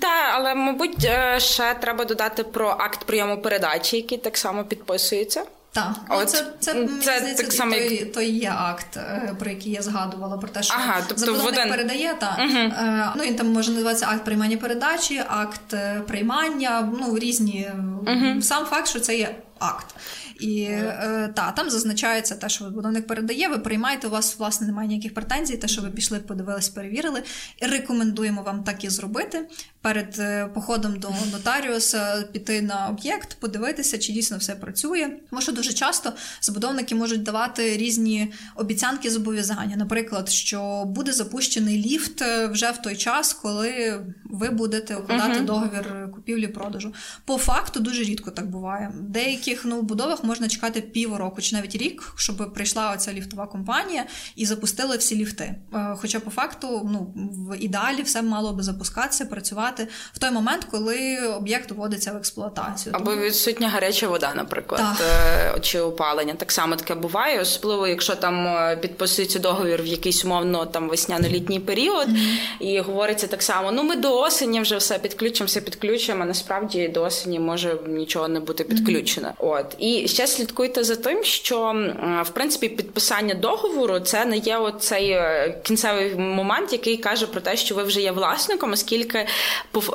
Та, 0.00 0.30
але 0.32 0.54
мабуть, 0.54 1.04
е, 1.04 1.40
ще 1.40 1.74
треба 1.74 2.04
додати 2.04 2.44
про 2.44 2.68
акт 2.68 3.04
прийому 3.04 3.42
передачі, 3.42 3.96
який 3.96 4.18
так 4.18 4.36
само 4.36 4.64
підписується. 4.64 5.44
Так, 5.74 5.92
але 6.08 6.26
це 6.26 6.46
це, 6.60 6.88
це 7.02 7.18
здається, 7.18 7.42
так 7.42 7.52
само, 7.52 7.72
той, 7.72 8.04
той 8.04 8.30
є 8.30 8.54
акт, 8.58 8.96
е, 8.96 9.34
про 9.38 9.50
який 9.50 9.72
я 9.72 9.82
згадувала, 9.82 10.36
про 10.36 10.48
те, 10.48 10.62
що 10.62 10.74
ага, 10.78 11.02
тобто 11.08 11.24
забудовник 11.24 11.54
один... 11.54 11.70
передає 11.70 12.14
та 12.20 12.36
угу. 12.38 12.72
ну 13.16 13.24
він 13.24 13.36
там 13.36 13.52
може 13.52 13.72
називатися 13.72 14.06
акт 14.10 14.24
приймання 14.24 14.56
передачі, 14.56 15.22
акт 15.28 15.74
е, 15.74 16.02
приймання, 16.06 16.92
ну 17.00 17.18
різні 17.18 17.70
угу. 18.06 18.42
сам 18.42 18.64
факт, 18.64 18.88
що 18.88 19.00
це 19.00 19.16
є 19.16 19.34
акт. 19.62 19.94
І 20.40 20.62
е, 20.62 21.32
та, 21.36 21.52
там 21.52 21.70
зазначається 21.70 22.34
те, 22.34 22.48
що 22.48 22.64
будівник 22.64 23.06
передає, 23.06 23.48
ви 23.48 23.58
приймаєте, 23.58 24.06
у 24.06 24.10
вас 24.10 24.38
власне 24.38 24.66
немає 24.66 24.88
ніяких 24.88 25.14
претензій, 25.14 25.56
те, 25.56 25.68
що 25.68 25.82
ви 25.82 25.90
пішли, 25.90 26.18
подивились, 26.18 26.68
перевірили. 26.68 27.22
І 27.62 27.66
рекомендуємо 27.66 28.42
вам 28.42 28.64
так 28.64 28.84
і 28.84 28.90
зробити 28.90 29.48
перед 29.80 30.16
е, 30.18 30.46
походом 30.54 30.98
до 30.98 31.08
нотаріуса, 31.32 32.24
піти 32.32 32.62
на 32.62 32.88
об'єкт, 32.88 33.36
подивитися, 33.40 33.98
чи 33.98 34.12
дійсно 34.12 34.38
все 34.38 34.54
працює. 34.54 35.10
Тому 35.30 35.42
що 35.42 35.52
дуже 35.52 35.72
часто 35.72 36.12
забудовники 36.40 36.94
можуть 36.94 37.22
давати 37.22 37.76
різні 37.76 38.32
обіцянки 38.56 39.10
зобов'язання. 39.10 39.76
Наприклад, 39.76 40.28
що 40.28 40.84
буде 40.86 41.12
запущений 41.12 41.76
ліфт 41.76 42.22
е, 42.22 42.46
вже 42.46 42.70
в 42.70 42.82
той 42.82 42.96
час, 42.96 43.32
коли 43.32 44.00
ви 44.24 44.50
будете 44.50 44.96
укладати 44.96 45.40
uh-huh. 45.40 45.44
договір 45.44 46.08
купівлі-продажу. 46.14 46.94
По 47.24 47.38
факту 47.38 47.80
дуже 47.80 48.02
рідко 48.02 48.30
так 48.30 48.50
буває. 48.50 48.92
В 48.94 49.02
деяких 49.52 49.64
новобудовах 49.64 50.24
можна 50.24 50.48
чекати 50.48 50.80
півроку 50.80 51.40
чи 51.42 51.56
навіть 51.56 51.76
рік, 51.76 52.12
щоб 52.16 52.54
прийшла 52.54 52.92
оця 52.92 53.12
ліфтова 53.12 53.46
компанія 53.46 54.04
і 54.36 54.46
запустили 54.46 54.96
всі 54.96 55.16
ліфти. 55.16 55.54
Е, 55.74 55.96
хоча 56.00 56.20
по 56.20 56.30
факту, 56.30 56.90
ну 56.92 57.12
в 57.16 57.56
ідеалі 57.58 58.02
все 58.02 58.22
мало 58.22 58.52
би 58.52 58.62
запускатися, 58.62 59.24
працювати 59.26 59.88
в 60.12 60.18
той 60.18 60.30
момент, 60.30 60.66
коли 60.70 61.18
об'єкт 61.18 61.70
вводиться 61.70 62.12
в 62.12 62.16
експлуатацію. 62.16 62.94
Або 62.96 63.16
відсутня 63.16 63.68
гаряча 63.68 64.08
вода, 64.08 64.32
наприклад, 64.36 64.80
так. 64.80 65.06
Е, 65.56 65.60
чи 65.60 65.80
опалення. 65.80 66.34
Так 66.34 66.52
само 66.52 66.76
таке 66.76 66.94
буває, 66.94 67.40
особливо, 67.40 67.86
якщо 67.86 68.16
там 68.16 68.46
е, 68.46 68.76
підписується 68.76 69.38
договір 69.38 69.82
в 69.82 69.86
якийсь 69.86 70.24
умовно 70.24 70.66
там 70.66 70.88
весняно-літній 70.88 71.60
період, 71.60 72.08
mm-hmm. 72.08 72.60
і 72.60 72.80
говориться 72.80 73.26
так 73.26 73.42
само: 73.42 73.72
ну 73.72 73.82
ми 73.82 73.96
до 73.96 74.20
осені 74.20 74.60
вже 74.60 74.76
все 74.76 74.98
підключимо, 74.98 75.46
все 75.46 75.60
підключимо. 75.60 76.22
а 76.22 76.26
Насправді 76.26 76.88
до 76.88 77.02
осені 77.02 77.40
може 77.40 77.76
нічого 77.88 78.28
не 78.28 78.40
бути 78.40 78.64
підключено. 78.64 79.32
От 79.44 79.74
і 79.78 80.08
ще 80.08 80.26
слідкуйте 80.26 80.84
за 80.84 80.96
тим, 80.96 81.24
що 81.24 81.74
в 82.24 82.30
принципі 82.30 82.68
підписання 82.68 83.34
договору 83.34 84.00
це 84.00 84.24
не 84.24 84.36
є 84.36 84.56
оцей 84.56 85.10
е, 85.10 85.54
кінцевий 85.62 86.14
момент, 86.16 86.72
який 86.72 86.96
каже 86.96 87.26
про 87.26 87.40
те, 87.40 87.56
що 87.56 87.74
ви 87.74 87.82
вже 87.82 88.00
є 88.00 88.12
власником, 88.12 88.72
оскільки 88.72 89.26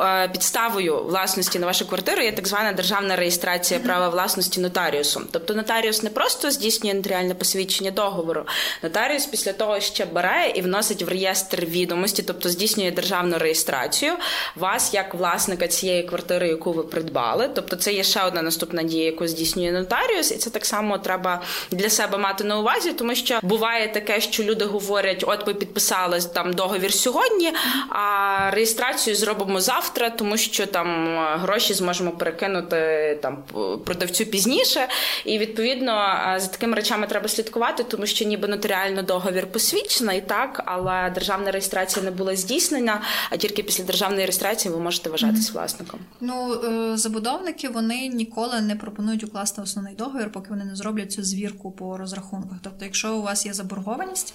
е, 0.02 0.28
підставою 0.28 1.04
власності 1.04 1.60
на 1.60 1.66
вашу 1.66 1.88
квартиру 1.88 2.22
є 2.22 2.32
так 2.32 2.48
звана 2.48 2.74
державна 2.74 3.16
реєстрація 3.16 3.80
права 3.80 4.10
власності 4.10 4.62
нотаріусом. 4.62 5.26
Тобто 5.32 5.54
нотаріус 5.54 6.04
не 6.04 6.10
просто 6.10 6.52
здійснює 6.52 6.94
нотаріальне 6.94 7.36
посвідчення 7.36 7.92
договору. 7.92 8.46
Нотаріус 8.84 9.26
після 9.26 9.54
того 9.54 9.80
ще 9.80 10.06
бере 10.06 10.52
і 10.56 10.62
вносить 10.62 11.04
в 11.04 11.08
реєстр 11.08 11.66
відомості, 11.66 12.24
тобто 12.24 12.50
здійснює 12.50 12.92
державну 12.92 13.38
реєстрацію 13.38 14.14
вас 14.56 14.94
як 14.94 15.14
власника 15.14 15.68
цієї 15.68 16.04
квартири, 16.04 16.48
яку 16.48 16.72
ви 16.72 16.84
придбали. 16.84 17.50
Тобто, 17.56 17.76
це 17.76 17.94
є 17.94 18.04
ще 18.04 18.24
одна 18.24 18.42
наступна 18.42 18.84
дія, 18.84 19.06
яку 19.06 19.28
здійснює 19.38 19.72
нотаріус, 19.72 20.32
і 20.32 20.36
це 20.36 20.50
так 20.50 20.66
само 20.66 20.98
треба 20.98 21.42
для 21.72 21.90
себе 21.90 22.18
мати 22.18 22.44
на 22.44 22.60
увазі, 22.60 22.94
тому 22.94 23.16
що 23.16 23.40
буває 23.44 23.88
таке, 23.88 24.22
що 24.22 24.44
люди 24.44 24.66
говорять: 24.66 25.24
от 25.28 25.48
ми 25.48 25.54
підписали 25.54 26.20
там 26.34 26.54
договір 26.54 26.94
сьогодні, 26.94 27.54
а 27.90 28.52
реєстрацію 28.52 29.16
зробимо 29.16 29.62
завтра, 29.62 30.10
тому 30.10 30.38
що 30.38 30.66
там 30.66 31.18
гроші 31.40 31.74
зможемо 31.74 32.12
перекинути 32.12 33.20
там 33.22 33.44
продавцю 33.86 34.26
пізніше. 34.26 34.88
І 35.26 35.38
відповідно 35.38 35.92
за 36.38 36.48
такими 36.48 36.76
речами 36.76 37.08
треба 37.08 37.28
слідкувати, 37.28 37.84
тому 37.84 38.06
що 38.06 38.26
ніби 38.26 38.48
нотаріально 38.48 39.02
договір 39.02 39.48
посвідчений, 39.48 40.22
так 40.22 40.64
але 40.66 41.10
державна 41.10 41.52
реєстрація 41.52 42.06
не 42.06 42.12
була 42.12 42.36
здійснена. 42.36 43.02
А 43.30 43.38
тільки 43.38 43.64
після 43.64 43.84
державної 43.84 44.22
реєстрації 44.22 44.74
ви 44.74 44.80
можете 44.80 45.10
вважатись 45.10 45.52
власником. 45.52 46.00
Ну 46.22 46.54
е, 46.54 46.98
забудовники 46.98 47.70
вони 47.70 48.08
ніколи 48.08 48.62
не 48.62 48.76
пропонують 48.76 49.17
укласти 49.24 49.62
основний 49.62 49.96
договір, 49.96 50.32
поки 50.32 50.50
вони 50.50 50.66
не 50.66 50.76
зроблять 50.76 51.12
цю 51.12 51.24
звірку 51.24 51.72
по 51.72 51.98
розрахунках. 51.98 52.58
Тобто, 52.62 52.86
якщо 52.86 53.18
у 53.18 53.22
вас 53.22 53.46
є 53.46 53.54
заборгованість, 53.54 54.34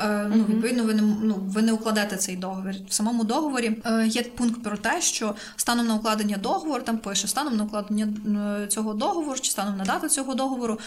е, 0.00 0.26
ну 0.36 0.44
відповідно 0.44 0.84
ви 0.84 0.94
не 0.94 1.02
ну 1.02 1.34
ви 1.34 1.62
не 1.62 1.72
укладете 1.72 2.16
цей 2.16 2.36
договір. 2.36 2.76
В 2.88 2.92
самому 2.92 3.24
договорі 3.24 3.82
е, 3.86 4.06
є 4.06 4.22
пункт 4.22 4.62
про 4.62 4.76
те, 4.76 5.00
що 5.00 5.34
станом 5.56 5.86
на 5.86 5.94
укладення 5.94 6.36
договору 6.36 6.82
там 6.82 6.98
пише 6.98 7.28
станом 7.28 7.56
на 7.56 7.64
укладення 7.64 8.08
цього 8.68 8.94
договору 8.94 9.38
чи 9.38 9.50
станом 9.50 9.76
на 9.76 9.84
дату 9.84 10.08
цього 10.08 10.34
договору, 10.34 10.78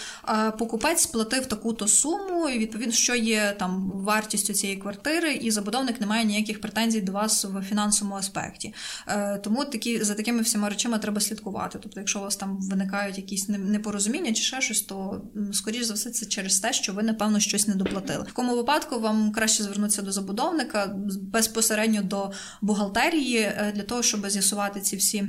покупець 0.58 1.01
сплатив 1.01 1.45
таку-то 1.45 1.88
суму, 1.88 2.49
і 2.49 2.60
відповідно, 2.60 2.93
що 2.93 3.15
є 3.15 3.56
там 3.60 3.91
вартістю 3.95 4.53
цієї 4.53 4.79
квартири, 4.79 5.34
і 5.34 5.51
забудовник 5.51 6.01
не 6.01 6.08
має 6.08 6.25
ніяких 6.25 6.62
претензій 6.62 7.01
до 7.01 7.12
вас 7.12 7.45
в 7.45 7.62
фінансовому 7.62 8.15
аспекті. 8.15 8.73
Е, 9.08 9.38
тому 9.38 9.65
такі 9.65 10.03
за 10.03 10.13
такими 10.13 10.41
всіма 10.41 10.69
речами 10.69 10.99
треба 10.99 11.21
слідкувати. 11.21 11.79
Тобто, 11.82 11.99
якщо 11.99 12.19
у 12.19 12.21
вас 12.21 12.36
там 12.36 12.58
виникають 12.62 13.17
якісь 13.17 13.33
непорозуміння 13.48 14.34
чи 14.34 14.43
ще 14.43 14.62
щось, 14.62 14.82
то 14.82 15.22
скоріш 15.54 15.84
за 15.84 15.93
все 15.93 16.10
це 16.10 16.26
через 16.26 16.60
те, 16.60 16.74
що 16.74 16.93
ви 16.93 17.04
напевно 17.04 17.39
щось 17.39 17.67
не 17.67 17.76
доплатили. 17.76 18.24
В 18.24 18.28
такому 18.28 18.56
випадку 18.56 19.00
вам 19.00 19.32
краще 19.32 19.63
звернутися 19.63 20.02
до 20.02 20.12
забудовника 20.12 20.96
безпосередньо 21.22 22.02
до 22.02 22.32
бухгалтерії 22.62 23.38
е, 23.38 23.74
для 23.76 23.84
того, 23.84 24.04
щоб 24.04 24.30
з'ясувати 24.30 24.82
ці 24.82 24.96
всі. 24.96 25.28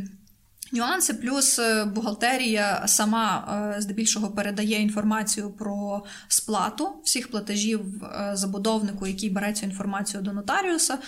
Нюанси, 0.74 1.14
плюс 1.14 1.58
е, 1.58 1.84
бухгалтерія 1.84 2.82
сама 2.86 3.72
е, 3.76 3.80
здебільшого 3.80 4.30
передає 4.30 4.80
інформацію 4.80 5.50
про 5.50 6.02
сплату 6.28 6.92
всіх 7.04 7.30
платежів 7.30 8.04
е, 8.04 8.30
забудовнику, 8.34 9.06
який 9.06 9.30
бере 9.30 9.52
цю 9.52 9.66
інформацію 9.66 10.22
до 10.22 10.32
нотаріуса. 10.32 10.98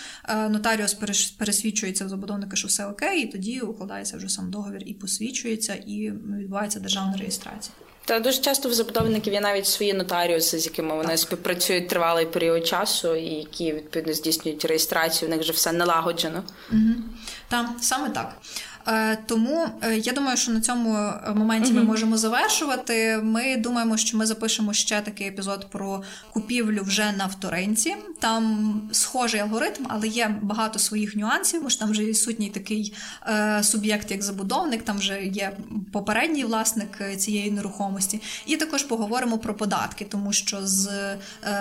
Нотаріус 0.49 0.93
пересвідчується 1.37 2.05
в 2.05 2.09
забудовника, 2.09 2.55
що 2.55 2.67
все 2.67 2.85
окей, 2.85 3.23
і 3.23 3.27
тоді 3.27 3.59
укладається 3.59 4.17
вже 4.17 4.29
сам 4.29 4.51
договір 4.51 4.83
і 4.85 4.93
посвідчується, 4.93 5.75
і 5.75 6.11
відбувається 6.11 6.79
державна 6.79 7.17
реєстрація. 7.17 7.75
Та 8.07 8.19
дуже 8.19 8.41
часто 8.41 8.69
в 8.69 8.73
забудовників 8.73 9.33
є 9.33 9.41
навіть 9.41 9.65
свої 9.67 9.93
нотаріуси, 9.93 10.59
з 10.59 10.65
якими 10.65 10.95
вони 10.95 11.09
так. 11.09 11.19
співпрацюють 11.19 11.87
тривалий 11.87 12.25
період 12.25 12.67
часу, 12.67 13.15
і 13.15 13.29
які 13.29 13.73
відповідно 13.73 14.13
здійснюють 14.13 14.65
реєстрацію. 14.65 15.29
У 15.29 15.31
них 15.31 15.41
вже 15.41 15.51
все 15.51 15.71
налагоджено. 15.71 16.43
Угу. 16.71 16.93
Так, 17.47 17.69
саме 17.81 18.09
так. 18.09 18.37
Е, 18.87 19.17
тому 19.25 19.67
е, 19.81 19.97
я 19.97 20.13
думаю, 20.13 20.37
що 20.37 20.51
на 20.51 20.61
цьому 20.61 20.95
е, 20.95 21.33
моменті 21.35 21.73
ми 21.73 21.83
можемо 21.83 22.17
завершувати. 22.17 23.19
Ми 23.23 23.57
думаємо, 23.57 23.97
що 23.97 24.17
ми 24.17 24.25
запишемо 24.25 24.73
ще 24.73 25.01
такий 25.01 25.27
епізод 25.27 25.67
про 25.69 26.03
купівлю 26.33 26.81
вже 26.83 27.11
на 27.17 27.25
вторинці. 27.25 27.95
Там 28.19 28.81
схожий 28.91 29.39
алгоритм, 29.39 29.83
але 29.89 30.07
є 30.07 30.35
багато 30.41 30.79
своїх 30.79 31.15
нюансів. 31.15 31.63
Може, 31.63 31.79
там 31.79 31.91
вже 31.91 32.05
відсутній 32.05 32.49
такий 32.49 32.93
суб'єкт, 33.61 34.11
як 34.11 34.23
забудовник, 34.23 34.83
там 34.83 34.97
вже 34.97 35.23
є 35.23 35.57
попередній 35.93 36.43
власник 36.43 37.17
цієї 37.17 37.51
нерухомості. 37.51 38.21
І 38.45 38.57
також 38.57 38.83
поговоримо 38.83 39.37
про 39.37 39.53
податки, 39.53 40.05
тому 40.09 40.33
що 40.33 40.57
з 40.61 40.89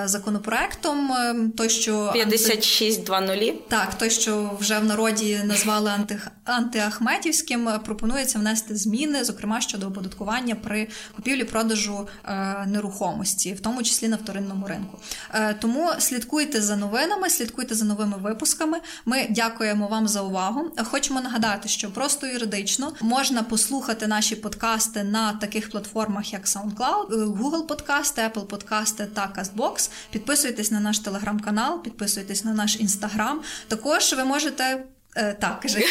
законопроектом 0.04 1.12
той, 1.56 1.68
що 1.70 2.10
5620, 2.12 3.68
так, 3.68 3.94
той, 3.98 4.10
що 4.10 4.56
вже 4.60 4.78
в 4.78 4.84
народі 4.84 5.40
назвали 5.44 5.90
анти... 5.90 6.20
антиахмед. 6.44 7.15
Ахметівським 7.16 7.68
е, 7.68 7.79
пропонується 7.79 8.38
внести 8.38 8.76
зміни, 8.76 9.24
зокрема 9.24 9.61
щодо 9.61 9.87
оподаткування 9.87 10.55
при 10.55 10.88
купівлі-продажу 11.16 12.09
е, 12.24 12.66
нерухомості, 12.66 13.52
в 13.52 13.61
тому 13.61 13.83
числі 13.83 14.09
на 14.09 14.16
вторинному 14.16 14.66
ринку. 14.66 14.98
Е, 15.35 15.55
тому 15.55 15.90
слідкуйте 15.98 16.62
за 16.62 16.76
новинами, 16.76 17.31
слідкуйте 17.31 17.74
за 17.74 17.85
новими 17.85 18.16
випусками. 18.16 18.79
Ми 19.05 19.26
дякуємо 19.31 19.88
вам 19.88 20.09
за 20.09 20.22
увагу. 20.22 20.70
Хочемо 20.85 21.20
нагадати, 21.20 21.68
що 21.68 21.90
просто 21.90 22.26
юридично 22.26 22.92
можна 23.00 23.42
послухати 23.42 24.07
наші 24.07 24.37
подкасти 24.37 25.05
на 25.05 25.33
таких 25.33 25.70
платформах, 25.70 26.33
як 26.33 26.46
SoundCloud, 26.46 27.09
Google 27.11 27.66
подкасти, 27.66 28.22
Apple 28.22 28.46
подкасти 28.46 29.07
та 29.07 29.33
CastBox. 29.37 29.90
Підписуйтесь 30.11 30.70
на 30.70 30.81
наш 30.81 30.98
телеграм-канал, 30.98 31.83
підписуйтесь 31.83 32.44
на 32.44 32.52
наш 32.55 32.81
інстаграм. 32.81 33.40
Також 33.68 34.12
ви 34.12 34.24
можете. 34.24 34.95
Е, 35.16 35.37
так, 35.40 35.61
кажи. 35.61 35.79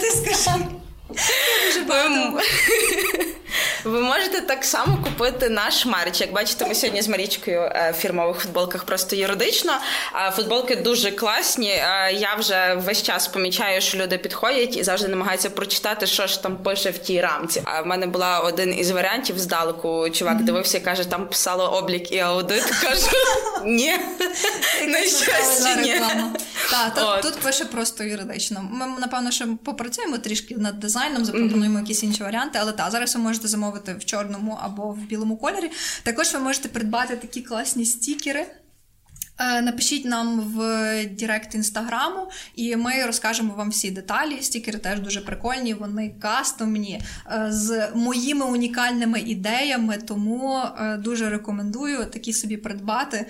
Ти 0.00 0.10
скажи. 0.10 0.58
Дуже 1.66 1.84
багато. 1.88 2.40
Ви 3.84 4.00
можете 4.00 4.40
так 4.40 4.64
само 4.64 4.98
купити 5.04 5.48
наш 5.48 5.86
мерч. 5.86 6.20
Як 6.20 6.32
бачите, 6.32 6.66
ми 6.66 6.74
сьогодні 6.74 7.02
з 7.02 7.08
Марічкою 7.08 7.60
е, 7.60 7.94
в 7.96 8.00
фірмових 8.00 8.36
футболках 8.36 8.84
просто 8.84 9.16
юридично. 9.16 9.72
Футболки 10.32 10.76
дуже 10.76 11.10
класні. 11.10 11.70
Е, 11.70 12.12
я 12.12 12.34
вже 12.34 12.74
весь 12.74 13.02
час 13.02 13.28
помічаю, 13.28 13.80
що 13.80 13.98
люди 13.98 14.18
підходять 14.18 14.76
і 14.76 14.82
завжди 14.82 15.08
намагаються 15.08 15.50
прочитати, 15.50 16.06
що 16.06 16.26
ж 16.26 16.42
там 16.42 16.56
пише 16.56 16.90
в 16.90 16.98
тій 16.98 17.20
рамці. 17.20 17.62
А 17.64 17.82
в 17.82 17.86
мене 17.86 18.06
була 18.06 18.40
один 18.40 18.78
із 18.78 18.90
варіантів 18.90 19.38
здалеку. 19.38 20.10
Чувак 20.10 20.42
дивився 20.42 20.78
і 20.78 20.80
каже, 20.80 21.04
там 21.04 21.28
писало 21.28 21.64
облік 21.64 22.12
і 22.12 22.18
аудит. 22.18 22.64
Кажу, 22.82 23.16
ні, 23.64 23.94
на 24.86 24.98
щастя, 24.98 25.74
ні. 25.82 26.00
Так, 26.70 27.20
тут 27.22 27.34
пише 27.34 27.64
просто 27.64 28.04
юридично. 28.04 28.68
Ми 28.72 28.86
напевно 28.98 29.30
ще 29.30 29.46
попрацюємо 29.64 30.18
трішки 30.18 30.56
над 30.56 30.80
дизайном, 30.80 31.24
запропонуємо 31.24 31.78
якісь 31.78 32.02
інші 32.02 32.22
варіанти, 32.22 32.58
але 32.62 32.72
так, 32.72 32.90
зараз 32.90 33.14
ви 33.14 33.20
можете 33.20 33.48
замовити 33.48 33.73
замовити 33.74 33.94
в 33.94 34.04
чорному 34.04 34.58
або 34.62 34.82
в 34.92 34.98
білому 34.98 35.36
кольорі. 35.36 35.70
Також 36.02 36.34
ви 36.34 36.40
можете 36.40 36.68
придбати 36.68 37.16
такі 37.16 37.42
класні 37.42 37.84
стікери. 37.84 38.46
Е, 39.38 39.60
напишіть 39.62 40.04
нам 40.04 40.40
в 40.40 40.58
Директ 41.06 41.54
інстаграму, 41.54 42.30
і 42.54 42.76
ми 42.76 43.06
розкажемо 43.06 43.54
вам 43.56 43.70
всі 43.70 43.90
деталі. 43.90 44.42
Стікери 44.42 44.78
теж 44.78 45.00
дуже 45.00 45.20
прикольні, 45.20 45.74
вони 45.74 46.14
кастомні 46.22 47.00
е, 47.26 47.46
з 47.50 47.88
моїми 47.94 48.46
унікальними 48.46 49.20
ідеями. 49.20 49.98
Тому 50.08 50.58
е, 50.58 50.96
дуже 50.96 51.30
рекомендую 51.30 52.04
такі 52.04 52.32
собі 52.32 52.56
придбати 52.56 53.26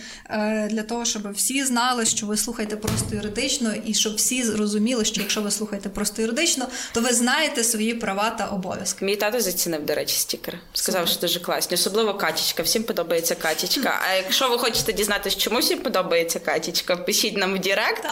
для 0.70 0.82
того, 0.82 1.04
щоб 1.04 1.32
всі 1.32 1.64
знали, 1.64 2.06
що 2.06 2.26
ви 2.26 2.36
слухаєте 2.36 2.76
просто 2.76 3.14
юридично, 3.14 3.74
і 3.84 3.94
щоб 3.94 4.14
всі 4.14 4.42
зрозуміли, 4.42 5.04
що 5.04 5.20
якщо 5.20 5.42
ви 5.42 5.50
слухаєте 5.50 5.88
просто 5.88 6.22
юридично, 6.22 6.68
то 6.92 7.00
ви 7.00 7.12
знаєте 7.12 7.64
свої 7.64 7.94
права 7.94 8.30
та 8.30 8.46
обов'язки. 8.46 9.04
Мій 9.04 9.16
тато 9.16 9.40
зацінив, 9.40 9.86
до 9.86 9.94
речі, 9.94 10.16
стікери. 10.18 10.58
Сказав, 10.72 11.00
Супер. 11.00 11.12
що 11.12 11.20
дуже 11.20 11.40
класні, 11.40 11.74
особливо 11.74 12.14
катічка. 12.14 12.62
Всім 12.62 12.82
подобається 12.82 13.34
катічка. 13.34 14.00
А 14.10 14.14
якщо 14.14 14.48
ви 14.48 14.58
хочете 14.58 14.92
дізнатися, 14.92 15.38
чому 15.38 15.58
всім 15.58 15.78
подобається, 15.78 15.93
подобається 15.94 16.38
Катічка, 16.38 16.96
пишіть 16.96 17.37
нам 17.37 17.54
в 17.54 17.59
Директ, 17.59 18.04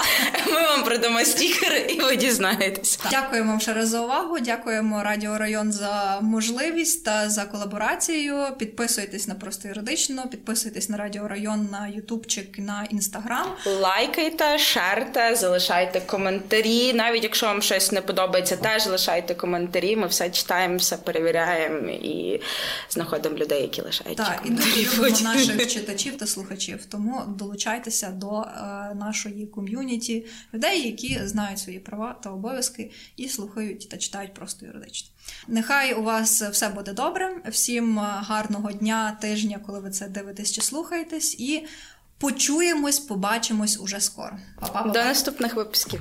ми 0.47 0.63
вам 0.63 0.85
продамо 0.85 1.25
стікери 1.25 1.79
і 1.79 2.01
ви 2.01 2.17
дізнаєтесь. 2.17 2.99
Дякуємо 3.11 3.51
вам 3.51 3.61
ще 3.61 3.73
раз 3.73 3.89
за 3.89 4.01
увагу. 4.01 4.39
Дякуємо 4.41 5.03
Радіо 5.03 5.39
Район 5.39 5.73
за 5.73 6.19
можливість 6.23 7.05
та 7.05 7.29
за 7.29 7.45
колаборацію. 7.45 8.47
Підписуйтесь 8.59 9.29
на 9.29 9.35
просто 9.35 9.69
юридично, 9.69 10.29
підписуйтесь 10.29 10.89
на 10.89 10.97
Радіо 10.97 11.29
Район 11.29 11.69
на 11.73 11.89
Ютубчик, 11.89 12.59
на 12.59 12.87
Інстаграм. 12.91 13.47
Лайкайте, 13.67 14.59
шерте, 14.59 15.37
залишайте 15.37 16.01
коментарі. 16.01 16.93
Навіть 16.93 17.23
якщо 17.23 17.47
вам 17.47 17.63
щось 17.63 17.93
не 17.93 18.01
подобається, 18.01 18.57
теж 18.57 18.87
лишайте 18.87 19.35
коментарі. 19.35 19.97
Ми 19.97 20.07
все 20.07 20.31
читаємо, 20.31 20.77
все 20.77 20.97
перевіряємо 20.97 21.89
і 21.89 22.41
знаходимо 22.91 23.37
людей, 23.37 23.63
які 23.63 23.83
лишають. 23.83 24.19
Так, 24.19 24.43
і 24.45 24.51
дуже 24.51 24.83
любимо 24.83 25.21
наших 25.23 25.67
читачів 25.67 26.17
та 26.17 26.27
слухачів. 26.27 26.85
Тому 26.91 27.23
долучайте 27.39 27.72
долучайтеся 27.73 28.11
до 28.11 28.41
е, 28.41 28.95
нашої 28.95 29.47
ком'юніті 29.47 30.27
людей, 30.55 30.87
які 30.87 31.27
знають 31.27 31.59
свої 31.59 31.79
права 31.79 32.17
та 32.23 32.31
обов'язки 32.31 32.91
і 33.17 33.29
слухають 33.29 33.89
та 33.89 33.97
читають 33.97 34.35
просто 34.35 34.67
юридично. 34.67 35.09
Нехай 35.49 35.95
у 35.95 36.03
вас 36.03 36.43
все 36.43 36.69
буде 36.69 36.93
добре. 36.93 37.43
Всім 37.49 37.99
е, 37.99 38.03
гарного 38.03 38.73
дня, 38.73 39.19
тижня, 39.21 39.61
коли 39.67 39.81
ви 39.81 39.91
це 39.91 40.09
дивитесь 40.09 40.53
чи 40.53 40.61
слухаєтесь, 40.61 41.41
і 41.41 41.67
почуємось, 42.19 42.99
побачимось 42.99 43.81
уже 43.81 44.01
скоро. 44.01 44.37
Па-па-па-па. 44.61 44.93
До 44.93 45.05
наступних 45.05 45.55
випусків. 45.55 46.01